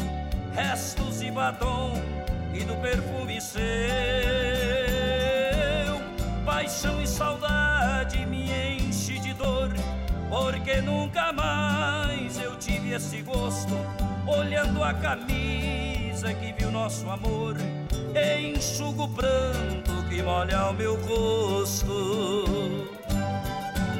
[0.54, 1.94] restos e batom
[2.54, 3.62] e do perfume seu.
[6.46, 9.72] Paixão e saudade me enche de dor,
[10.30, 13.76] porque nunca mais eu tive esse gosto
[14.28, 17.56] olhando a camisa que viu nosso amor
[18.14, 22.88] e enxuga o pranto que molha o meu rosto.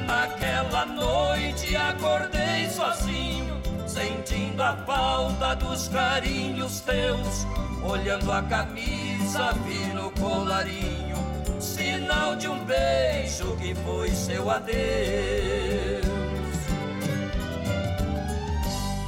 [0.06, 3.51] Naquela noite acordei sozinho,
[3.92, 7.46] sentindo a falta dos carinhos teus,
[7.84, 11.16] olhando a camisa, vi no colarinho,
[11.60, 16.11] sinal de um beijo que foi seu adeus.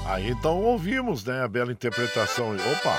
[0.07, 2.99] Aí então ouvimos, né, a bela interpretação, opa,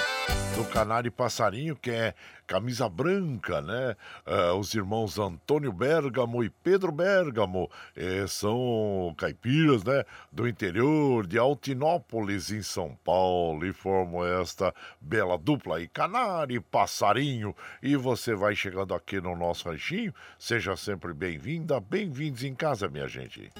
[0.55, 2.15] do Canário Passarinho, que é
[2.47, 3.95] camisa branca, né?
[4.25, 10.03] Uh, os irmãos Antônio Bergamo e Pedro Bergamo eh, são caipiras, né?
[10.31, 17.55] Do interior de Altinópolis, em São Paulo, e formam esta bela dupla aí, Canário Passarinho.
[17.83, 23.07] E você vai chegando aqui no nosso ranchinho, seja sempre bem-vinda, bem-vindos em casa, minha
[23.07, 23.51] gente.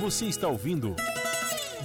[0.00, 0.94] Você está ouvindo.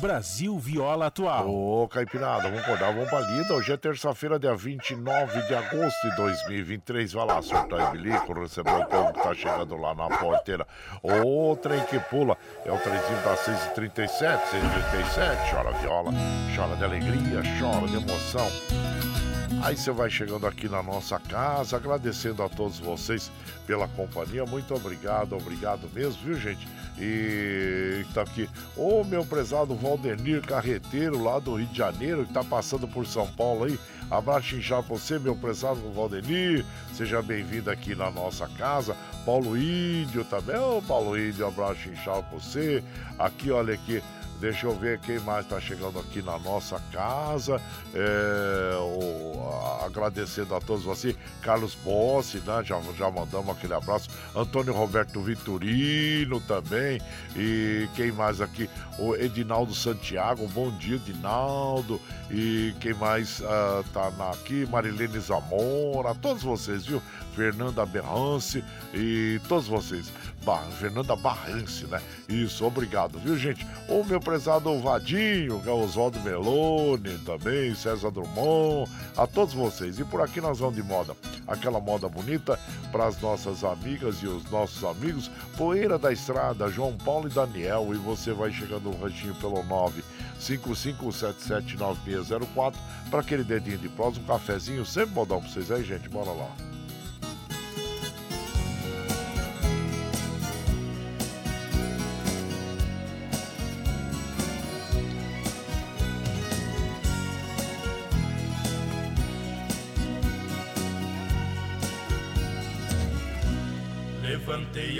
[0.03, 1.49] Brasil Viola Atual.
[1.49, 3.53] Ô, Caipirada, vamos acordar, vamos pra lida.
[3.53, 7.13] Hoje é terça-feira, dia 29 de agosto de 2023.
[7.13, 10.67] Vai lá, soltar o bilico, receber o povo que tá chegando lá na porteira.
[11.01, 15.49] O trem que pula é o trenzinho das 6h37, 6h37.
[15.49, 16.11] Chora viola,
[16.53, 19.12] chora de alegria, chora de emoção.
[19.63, 23.31] Aí você vai chegando aqui na nossa casa, agradecendo a todos vocês
[23.65, 24.45] pela companhia.
[24.45, 26.67] Muito obrigado, obrigado mesmo, viu, gente?
[26.99, 32.43] E tá aqui, o meu prezado Valdenir Carreteiro, lá do Rio de Janeiro, que tá
[32.43, 33.79] passando por São Paulo aí.
[34.11, 36.65] Abraço inchado pra você, meu prezado Valdenir.
[36.93, 38.97] Seja bem-vindo aqui na nossa casa.
[39.25, 40.57] Paulo Índio também.
[40.57, 42.83] Ô, Paulo Índio, abraço inchado pra você.
[43.17, 44.03] Aqui, olha aqui.
[44.43, 47.61] Deixa eu ver quem mais está chegando aqui na nossa casa.
[47.93, 49.41] É, o,
[49.85, 51.15] agradecendo a todos vocês.
[51.41, 52.61] Carlos Bossi, né?
[52.61, 54.09] Já, já mandamos aquele abraço.
[54.35, 56.99] Antônio Roberto Vitorino também.
[57.37, 58.69] E quem mais aqui?
[58.99, 60.45] O Edinaldo Santiago.
[60.49, 61.97] Bom dia, Edinaldo.
[62.29, 64.67] E quem mais uh, tá na, aqui?
[64.69, 66.13] Marilene Zamora.
[66.15, 67.01] Todos vocês, viu?
[67.33, 68.61] Fernanda Berrance
[68.93, 70.11] e todos vocês.
[70.43, 72.01] Bar Fernanda Barrance, né?
[72.27, 73.65] Isso, obrigado, viu, gente?
[73.87, 79.99] O meu prezado Vadinho, é Oswaldo Meloni também, César Drummond, a todos vocês.
[79.99, 81.15] E por aqui nós vamos de moda,
[81.47, 82.59] aquela moda bonita
[82.91, 85.29] para as nossas amigas e os nossos amigos.
[85.55, 87.89] Poeira da Estrada, João Paulo e Daniel.
[87.91, 89.63] E você vai chegando no ranchinho pelo
[90.39, 92.73] 955779604
[93.11, 96.09] para aquele dedinho de prosa, um cafezinho, sempre modão para vocês aí, gente.
[96.09, 96.72] Bora lá.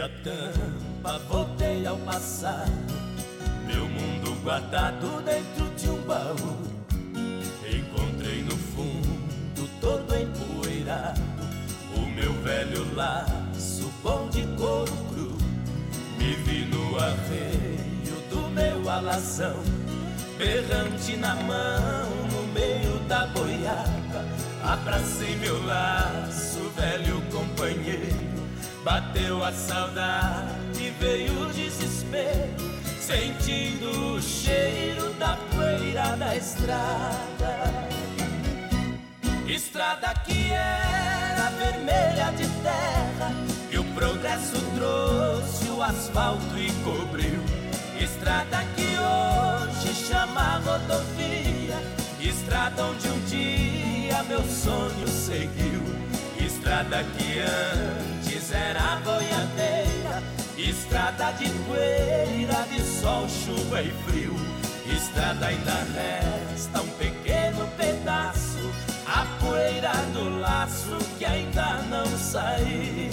[0.04, 2.72] A tampa, voltei ao passado.
[3.66, 6.58] Meu mundo guardado dentro de um baú.
[7.66, 11.22] Encontrei no fundo, todo empoeirado,
[11.96, 15.38] o meu velho laço bom de couro cru.
[16.18, 19.56] Me vi no arreio do meu alazão,
[20.38, 24.26] berrante na mão, no meio da boiada.
[24.66, 28.33] Abracei meu laço, velho companheiro.
[28.84, 32.54] Bateu a saudade, veio o desespero,
[33.00, 37.64] sentindo o cheiro da poeira da estrada.
[39.48, 43.32] Estrada que era vermelha de terra,
[43.72, 47.40] que o progresso trouxe o asfalto e cobriu.
[47.98, 51.82] Estrada que hoje chama rodovia,
[52.20, 56.03] estrada onde um dia meu sonho seguiu.
[56.64, 60.24] Estrada que antes era boiadeira,
[60.58, 64.34] estrada de poeira, de sol, chuva e frio.
[64.90, 68.72] Estrada ainda resta um pequeno pedaço,
[69.06, 73.13] a poeira do laço que ainda não saiu.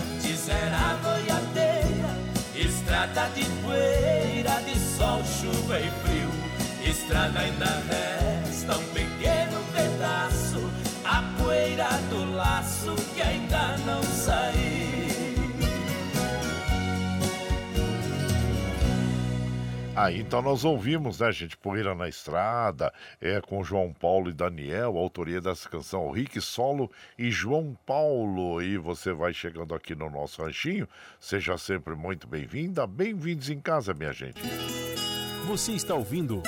[0.41, 2.09] antes era boiadeira,
[2.55, 6.29] estrada de poeira, de sol, chuva e frio.
[6.83, 10.71] Estrada ainda resta um pequeno pedaço,
[11.05, 14.70] a poeira do laço que ainda não saiu.
[19.93, 24.97] Aí então nós ouvimos, né, gente, Poeira na Estrada, é com João Paulo e Daniel,
[24.97, 28.61] autoria dessa canção, Rick Solo e João Paulo.
[28.61, 30.87] E você vai chegando aqui no nosso ranchinho,
[31.19, 34.41] seja sempre muito bem-vinda, bem-vindos em casa, minha gente.
[35.45, 36.41] Você está ouvindo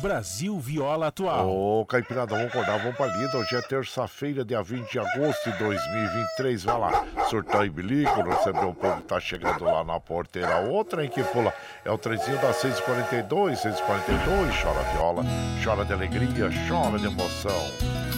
[0.00, 1.50] Brasil Viola Atual.
[1.50, 3.36] Ô, Caipirada, vamos acordar, vamos pra lida.
[3.36, 6.64] Hoje é terça-feira, dia 20 de agosto de 2023.
[6.64, 10.56] Vai lá, surtar e bilico, receber o povo que tá chegando lá na porteira.
[10.56, 11.52] Outra, hein, que pula.
[11.84, 14.62] É o trenzinho da 642, 642.
[14.62, 15.22] Chora viola,
[15.62, 18.09] chora de alegria, chora de emoção.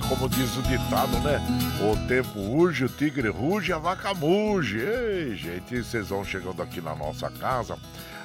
[0.00, 1.40] Como diz o ditado, né?
[1.80, 4.78] O tempo urge, o tigre ruge, a vaca muge.
[4.78, 7.76] Ei, gente, vocês vão chegando aqui na nossa casa.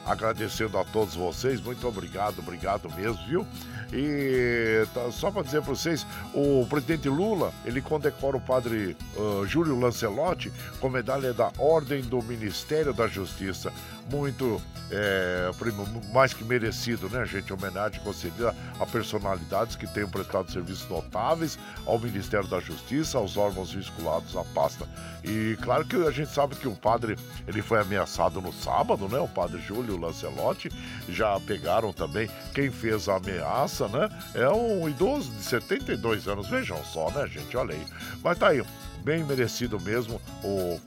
[0.05, 3.47] Agradecendo a todos vocês, muito obrigado, obrigado mesmo, viu?
[3.93, 9.45] E tá, só para dizer para vocês, o presidente Lula, ele condecora o padre uh,
[9.45, 10.51] Júlio Lancelotti
[10.81, 13.71] com medalha da Ordem do Ministério da Justiça.
[14.11, 14.61] Muito
[14.91, 15.49] é,
[16.13, 17.51] mais que merecido, né, gente?
[17.51, 23.73] Homenagem concedida a personalidades que tenham prestado serviços notáveis ao Ministério da Justiça, aos órgãos
[23.73, 24.87] vinculados à pasta.
[25.23, 27.17] E claro que a gente sabe que o padre
[27.47, 29.17] ele foi ameaçado no sábado, né?
[29.19, 30.69] O padre Júlio Lancelotti.
[31.09, 34.09] Já pegaram também quem fez a ameaça, né?
[34.35, 36.47] É um idoso de 72 anos.
[36.47, 37.55] Vejam só, né, gente?
[37.55, 37.85] Olha aí.
[38.23, 38.63] Mas tá aí,
[39.03, 40.79] bem merecido mesmo o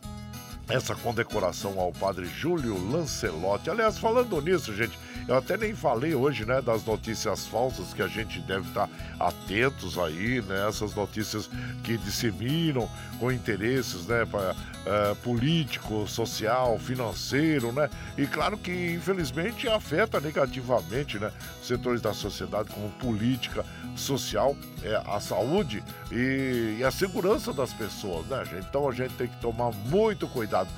[0.69, 3.71] essa condecoração ao padre Júlio Lancelotti.
[3.71, 4.99] Aliás, falando nisso, gente,
[5.29, 8.89] eu até nem falei hoje, né, das notícias falsas que a gente deve estar
[9.19, 11.49] atentos aí, né, essas notícias
[11.85, 12.89] que disseminam
[13.21, 14.55] com interesses, né, pra,
[14.87, 21.33] uh, político, social, financeiro, né, e claro que infelizmente afeta negativamente, né,
[21.63, 23.65] setores da sociedade como política,
[23.97, 25.83] social, é, a saúde
[26.13, 28.67] e, e a segurança das pessoas, né, gente?
[28.69, 30.69] Então a gente tem que tomar muito cuidado.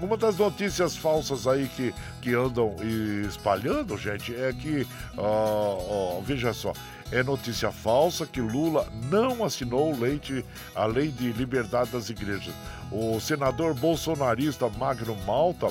[0.00, 2.76] Uma das notícias falsas aí que, que andam
[3.26, 4.86] espalhando, gente, é que,
[6.24, 6.72] veja só,
[7.10, 10.44] é notícia falsa que Lula não assinou leite,
[10.74, 12.54] a lei de liberdade das igrejas.
[12.90, 15.68] O senador bolsonarista Magno Malta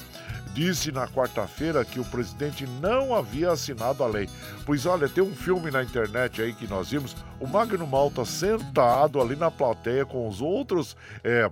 [0.53, 4.27] disse na quarta-feira que o presidente não havia assinado a lei.
[4.65, 9.21] Pois olha, tem um filme na internet aí que nós vimos, o Magno Malta sentado
[9.21, 10.97] ali na plateia com os outros.
[11.23, 11.51] É,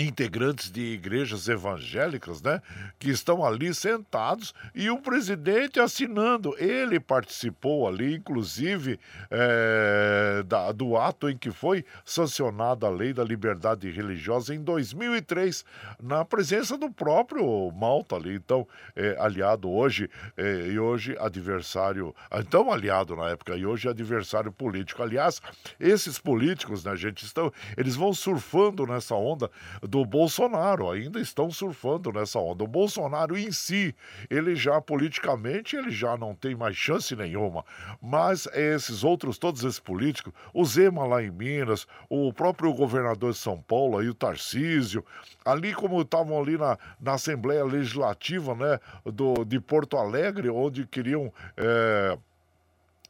[0.00, 2.60] integrantes de igrejas evangélicas, né,
[2.98, 6.54] que estão ali sentados e o presidente assinando.
[6.58, 8.98] Ele participou ali, inclusive,
[9.30, 15.64] é, da, do ato em que foi sancionada a lei da liberdade religiosa em 2003,
[16.02, 22.72] na presença do próprio Malta ali, então é, aliado hoje é, e hoje adversário, então
[22.72, 25.02] aliado na época e hoje adversário político.
[25.02, 25.40] Aliás,
[25.78, 29.50] esses políticos, né, gente, estão, eles vão surfando nessa onda
[29.88, 32.62] do Bolsonaro, ainda estão surfando nessa onda.
[32.62, 33.94] O Bolsonaro em si,
[34.28, 37.64] ele já politicamente, ele já não tem mais chance nenhuma.
[38.00, 43.38] Mas esses outros, todos esses políticos, o Zema lá em Minas, o próprio governador de
[43.38, 45.04] São Paulo, aí o Tarcísio,
[45.44, 51.32] ali como estavam ali na, na Assembleia Legislativa, né, do, de Porto Alegre, onde queriam...
[51.56, 52.18] É,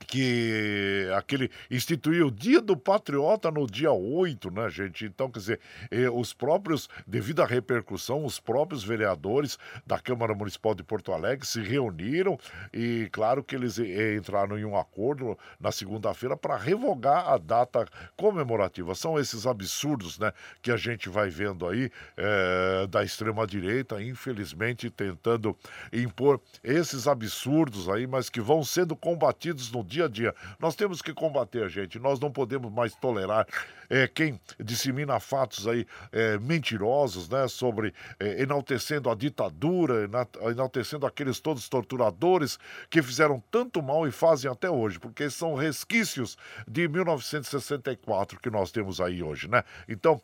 [0.09, 5.05] que aquele instituiu o Dia do Patriota no dia 8, né, gente?
[5.05, 5.61] Então, quer dizer,
[5.91, 11.47] eh, os próprios, devido à repercussão, os próprios vereadores da Câmara Municipal de Porto Alegre
[11.47, 12.39] se reuniram
[12.73, 17.87] e, claro, que eles eh, entraram em um acordo na segunda-feira para revogar a data
[18.17, 18.95] comemorativa.
[18.95, 20.33] São esses absurdos, né,
[20.63, 25.55] que a gente vai vendo aí eh, da extrema-direita, infelizmente, tentando
[25.93, 30.35] impor esses absurdos aí, mas que vão sendo combatidos no dia a dia.
[30.59, 31.99] Nós temos que combater, gente.
[31.99, 33.47] Nós não podemos mais tolerar
[33.91, 37.49] é, quem dissemina fatos aí é, mentirosos, né?
[37.49, 40.09] Sobre é, enaltecendo a ditadura,
[40.51, 42.59] enaltecendo aqueles todos torturadores
[42.91, 48.71] que fizeram tanto mal e fazem até hoje, porque são resquícios de 1964 que nós
[48.71, 49.63] temos aí hoje, né?
[49.89, 50.21] Então,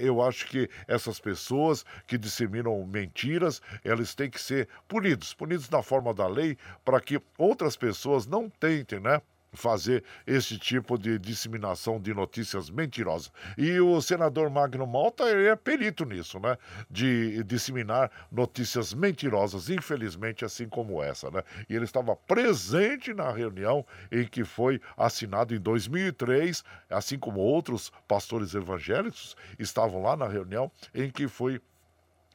[0.00, 5.82] eu acho que essas pessoas que disseminam mentiras, elas têm que ser punidos, punidos na
[5.82, 9.15] forma da lei, para que outras pessoas não tentem, né?
[9.56, 13.32] Fazer esse tipo de disseminação de notícias mentirosas.
[13.56, 16.56] E o senador Magno Malta ele é perito nisso, né?
[16.90, 21.42] De disseminar notícias mentirosas, infelizmente, assim como essa, né?
[21.68, 27.90] E ele estava presente na reunião em que foi assinado em 2003, assim como outros
[28.06, 31.60] pastores evangélicos estavam lá na reunião em que foi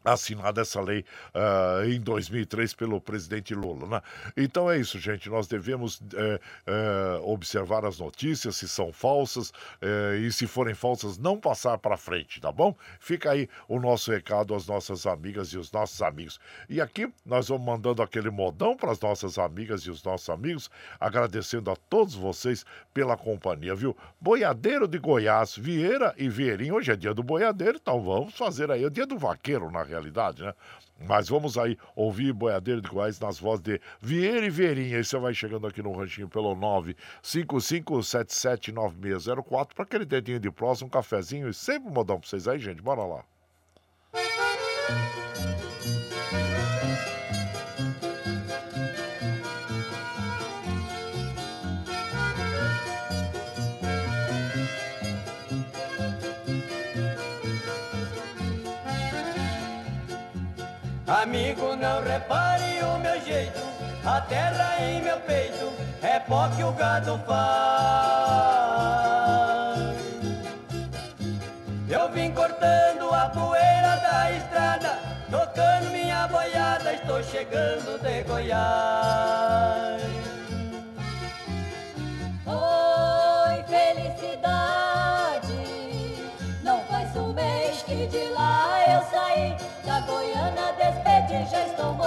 [0.04, 1.06] assinada essa lei
[1.36, 3.88] uh, em 2003 pelo presidente Lula.
[3.88, 4.02] Né?
[4.36, 5.30] Então é isso, gente.
[5.30, 9.52] Nós devemos é, é, observar as notícias, se são falsas,
[9.82, 12.76] é, e se forem falsas, não passar para frente, tá bom?
[13.00, 16.40] Fica aí o nosso recado às nossas amigas e os nossos amigos.
[16.70, 20.70] E aqui nós vamos mandando aquele modão para as nossas amigas e os nossos amigos,
[21.00, 23.96] agradecendo a todos vocês pela companhia, viu?
[24.20, 26.76] Boiadeiro de Goiás, Vieira e Vieirinho.
[26.76, 30.44] Hoje é dia do boiadeiro, então vamos fazer aí o dia do vaqueiro, na realidade,
[30.44, 30.54] né?
[31.08, 35.00] Mas vamos aí ouvir Boiadeiro de Goiás nas vozes de Vieira e Vieirinha.
[35.00, 36.56] E você vai chegando aqui no ranchinho pelo
[37.24, 42.60] 955779604 para aquele dedinho de próximo, um cafezinho e sempre um modão para vocês aí,
[42.60, 42.82] gente.
[42.82, 43.26] Bora lá.
[61.22, 63.60] Amigo, não repare o meu jeito,
[64.04, 65.72] a terra em meu peito
[66.02, 67.42] é pó que o gado faz.
[71.88, 74.98] Eu vim cortando a poeira da estrada,
[75.30, 80.21] tocando minha boiada, estou chegando de Goiás.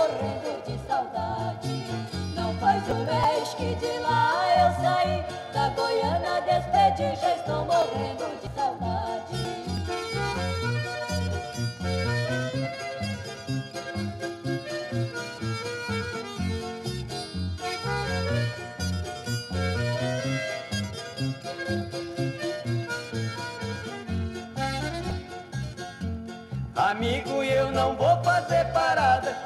[0.04, 1.84] Morrendo de saudade.
[2.34, 8.40] Não faz um mês que de lá eu saí, da Goiânia despedi, já estou morrendo
[8.42, 9.03] de saudade.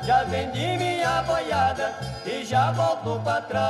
[0.08, 1.94] Já vendi minha boiada
[2.24, 3.68] e já volto pra trás.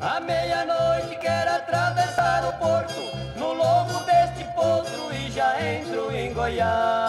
[0.00, 3.00] À meia-noite quero atravessar o porto,
[3.36, 7.03] no lombo deste potro e já entro em Goiás.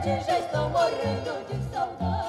[0.00, 2.19] Despedi, já estou morrendo de saudade.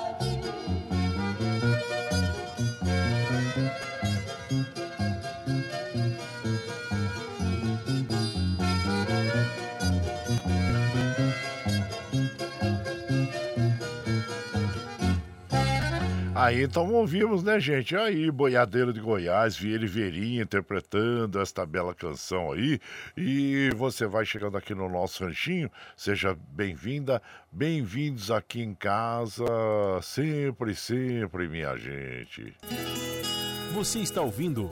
[16.42, 17.96] Aí então ouvimos, né, gente?
[17.96, 22.80] Aí, Boiadeiro de Goiás, Vieira e Veirinha interpretando esta bela canção aí.
[23.16, 29.46] E você vai chegando aqui no nosso ranchinho, seja bem-vinda, bem-vindos aqui em casa,
[30.02, 32.56] sempre, sempre, minha gente.
[33.76, 34.68] Você está ouvindo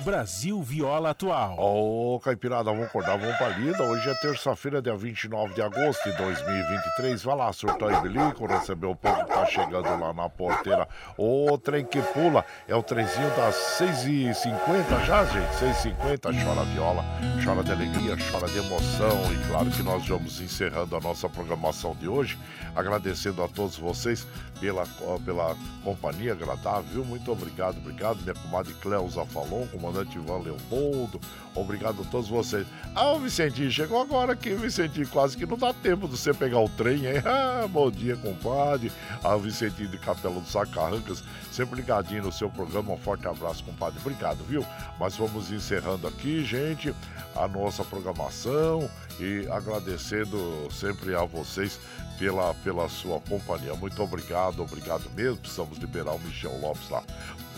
[0.00, 1.56] Brasil Viola Atual.
[1.58, 3.82] Ô, Caipirada, vamos acordar, vamos pra lida.
[3.82, 7.22] Hoje é terça-feira, dia 29 de agosto de 2023.
[7.22, 10.86] Vai lá, surtou e bilico, recebeu o povo que tá chegando lá na porteira.
[11.16, 15.50] O trem que pula é o trenzinho das 6h50 já, gente.
[15.56, 17.04] 6h50, chora viola,
[17.44, 19.32] chora de alegria, chora de emoção.
[19.32, 22.38] E claro que nós vamos encerrando a nossa programação de hoje,
[22.74, 24.26] agradecendo a todos vocês
[24.60, 24.86] pela,
[25.24, 27.04] pela companhia agradável?
[27.04, 28.20] Muito obrigado, obrigado.
[28.22, 31.20] Minha comadre Cleusa falou, comandante Ivan Leopoldo,
[31.54, 32.66] obrigado a todos vocês.
[32.94, 36.58] Ah, o Vicentinho chegou agora aqui, Vicentinho, quase que não dá tempo de você pegar
[36.58, 37.22] o trem, hein?
[37.36, 38.90] Ah, bom dia, compadre.
[39.22, 41.22] Ah, o Vicentinho de Capela do Sacarrancas,
[41.52, 42.92] sempre ligadinho no seu programa.
[42.92, 43.98] Um forte abraço, compadre.
[44.00, 44.64] Obrigado, viu?
[44.98, 46.94] Mas vamos encerrando aqui, gente,
[47.34, 48.90] a nossa programação
[49.20, 51.78] e agradecendo sempre a vocês
[52.18, 53.74] pela, pela sua companhia.
[53.74, 55.38] Muito obrigado, obrigado mesmo.
[55.38, 57.02] Precisamos liberar o Michel Lopes lá.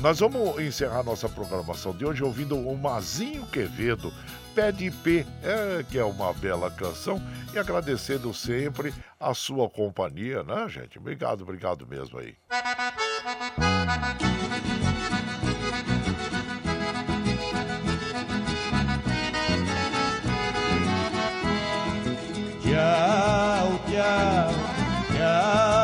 [0.00, 4.12] Nós vamos encerrar nossa programação de hoje ouvindo o Mazinho Quevedo,
[4.54, 7.20] Pé de Pé, é, que é uma bela canção,
[7.52, 10.98] e agradecendo sempre a sua companhia, né, gente?
[10.98, 12.36] Obrigado, obrigado mesmo aí.
[22.62, 23.57] Tchau,
[23.98, 25.77] yeah.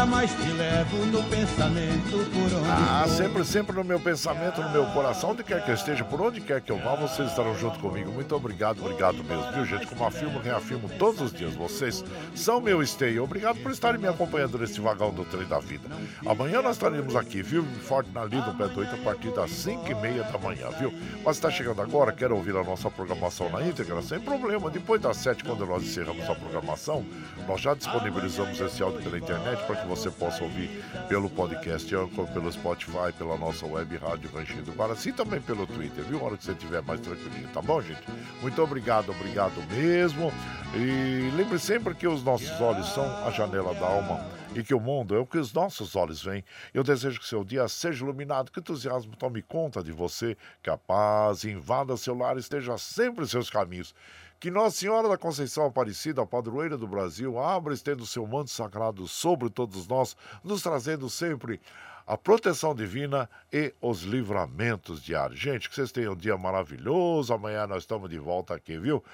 [0.00, 2.10] Embora, mas te levo no pensamento.
[2.30, 3.14] por onde Ah, for.
[3.16, 6.40] sempre, sempre no meu pensamento, no meu coração, onde quer que eu esteja, por onde
[6.40, 8.10] quer que eu vá, vocês estarão junto comigo.
[8.12, 9.86] Muito obrigado, obrigado mesmo, viu, gente?
[9.86, 12.04] Como afirmo, reafirmo todos os dias, vocês
[12.34, 13.24] são meu esteio.
[13.24, 15.88] Obrigado por estarem me acompanhando nesse vagão do trem da vida.
[16.26, 17.64] Amanhã nós estaremos aqui, viu?
[17.82, 20.92] Forte na Lida, pé do 8, a partir das 5 e meia da manhã, viu?
[21.24, 24.00] Mas está chegando agora, quer ouvir a nossa programação na íntegra?
[24.02, 24.70] Sem problema.
[24.70, 27.04] Depois das 7, quando nós encerramos a programação,
[27.46, 30.70] nós já disponibilizamos esse áudio pela internet para que você possa ouvir
[31.08, 35.66] pelo podcast Anchor, pelo Spotify, pela nossa web rádio Ranchinho do Guaraci e também pelo
[35.66, 36.20] Twitter, viu?
[36.20, 38.02] A hora que você estiver mais tranquilinho, tá bom, gente?
[38.40, 40.32] Muito obrigado, obrigado mesmo.
[40.76, 44.78] E lembre sempre que os nossos olhos são a janela da alma e que o
[44.78, 46.44] mundo é o que os nossos olhos veem.
[46.72, 50.70] Eu desejo que seu dia seja iluminado, que o entusiasmo tome conta de você, que
[50.70, 53.92] a paz invada seu lar e esteja sempre em seus caminhos.
[54.40, 58.26] Que Nossa Senhora da Conceição Aparecida, a padroeira do Brasil, abra e estenda o seu
[58.26, 61.60] manto sagrado sobre todos nós, nos trazendo sempre
[62.06, 65.38] a proteção divina e os livramentos diários.
[65.38, 67.34] Gente, que vocês tenham um dia maravilhoso.
[67.34, 69.04] Amanhã nós estamos de volta aqui, viu?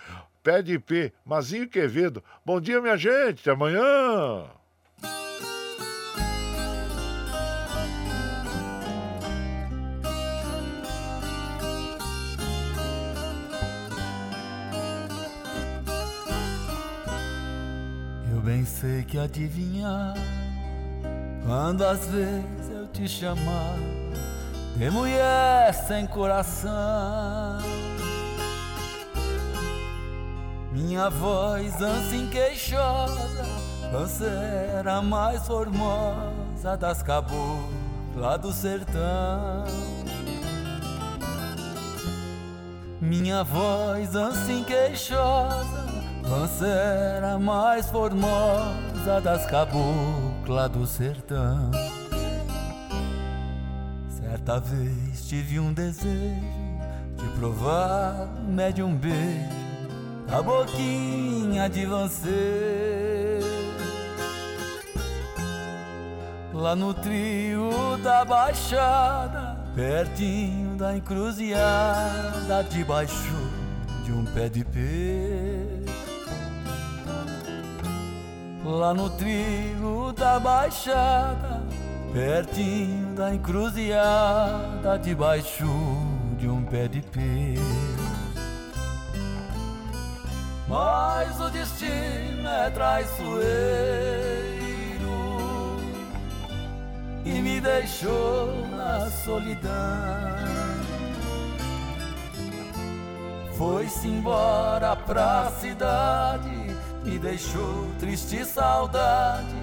[0.45, 2.23] Pé de P, Mazinho Quevedo.
[2.45, 3.41] Bom dia, minha gente.
[3.41, 4.49] Até amanhã.
[18.47, 20.15] Bem sei que adivinhar
[21.45, 23.77] quando às vezes eu te chamar
[24.77, 27.59] de mulher sem coração.
[30.71, 33.45] Minha voz assim queixosa,
[33.91, 39.65] você a mais formosa das caboclas do sertão.
[43.01, 45.86] Minha voz assim queixosa,
[46.27, 51.71] você era a mais formosa das caboclas do sertão.
[54.09, 56.41] Certa vez tive um desejo
[57.17, 59.67] de provar mede um beijo
[60.33, 63.41] a boquinha de você.
[66.53, 67.71] Lá no trio
[68.03, 73.35] da Baixada, pertinho da encruzilhada, debaixo
[74.05, 75.36] de um pé de pé.
[78.67, 81.63] Lá no trio da Baixada,
[82.13, 85.65] pertinho da encruzilhada, debaixo
[86.37, 87.55] de um pé de pé.
[90.67, 93.47] Mas o destino é traiçoeiro
[97.25, 99.71] e me deixou na solidão.
[103.57, 106.66] Foi-se embora pra cidade,
[107.07, 109.55] me deixou triste saudade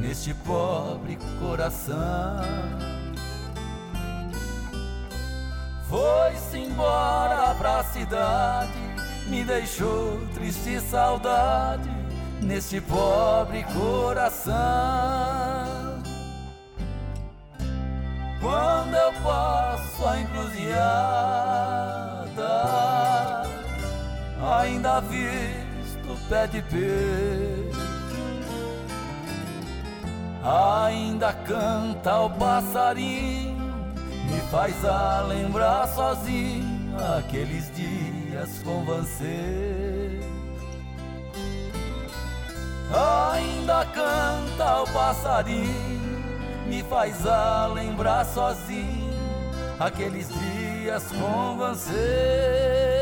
[0.00, 2.42] neste pobre coração.
[5.88, 8.72] Foi-se embora pra cidade,
[9.26, 11.90] me deixou triste saudade
[12.40, 14.54] neste pobre coração.
[18.40, 20.72] Quando eu passo a encruzilhada,
[24.40, 25.65] ainda visto
[26.08, 27.70] o pé de peixe,
[30.42, 33.56] ainda canta o passarinho,
[34.30, 40.20] me faz a lembrar sozinho aqueles dias com você.
[43.32, 46.24] Ainda canta o passarinho,
[46.66, 49.06] me faz a lembrar sozinho
[49.78, 52.95] aqueles dias com você.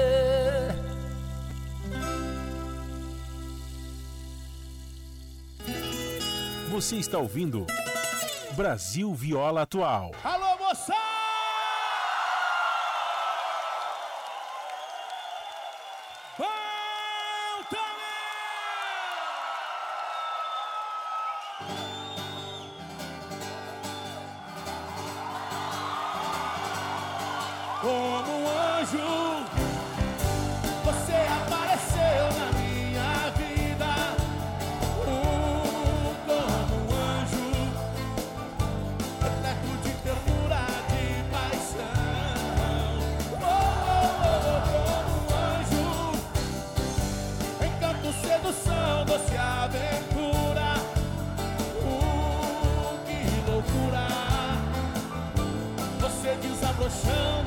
[6.75, 7.69] Você está ouvindo
[8.57, 10.11] Brasil Viola Atual.
[10.25, 10.99] Alô, moçada!
[27.81, 29.74] Como um anjo,
[57.03, 57.44] show.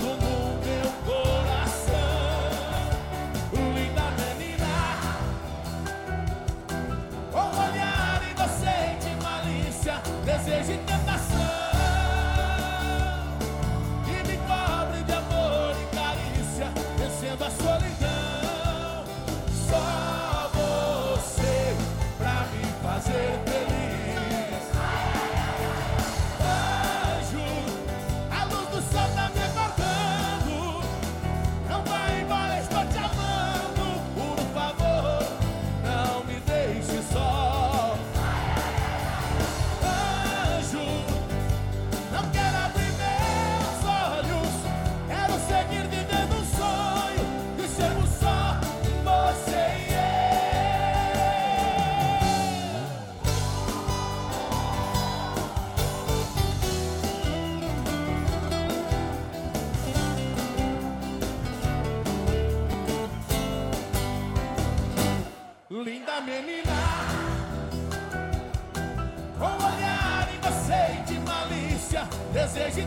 [72.33, 72.86] Desejo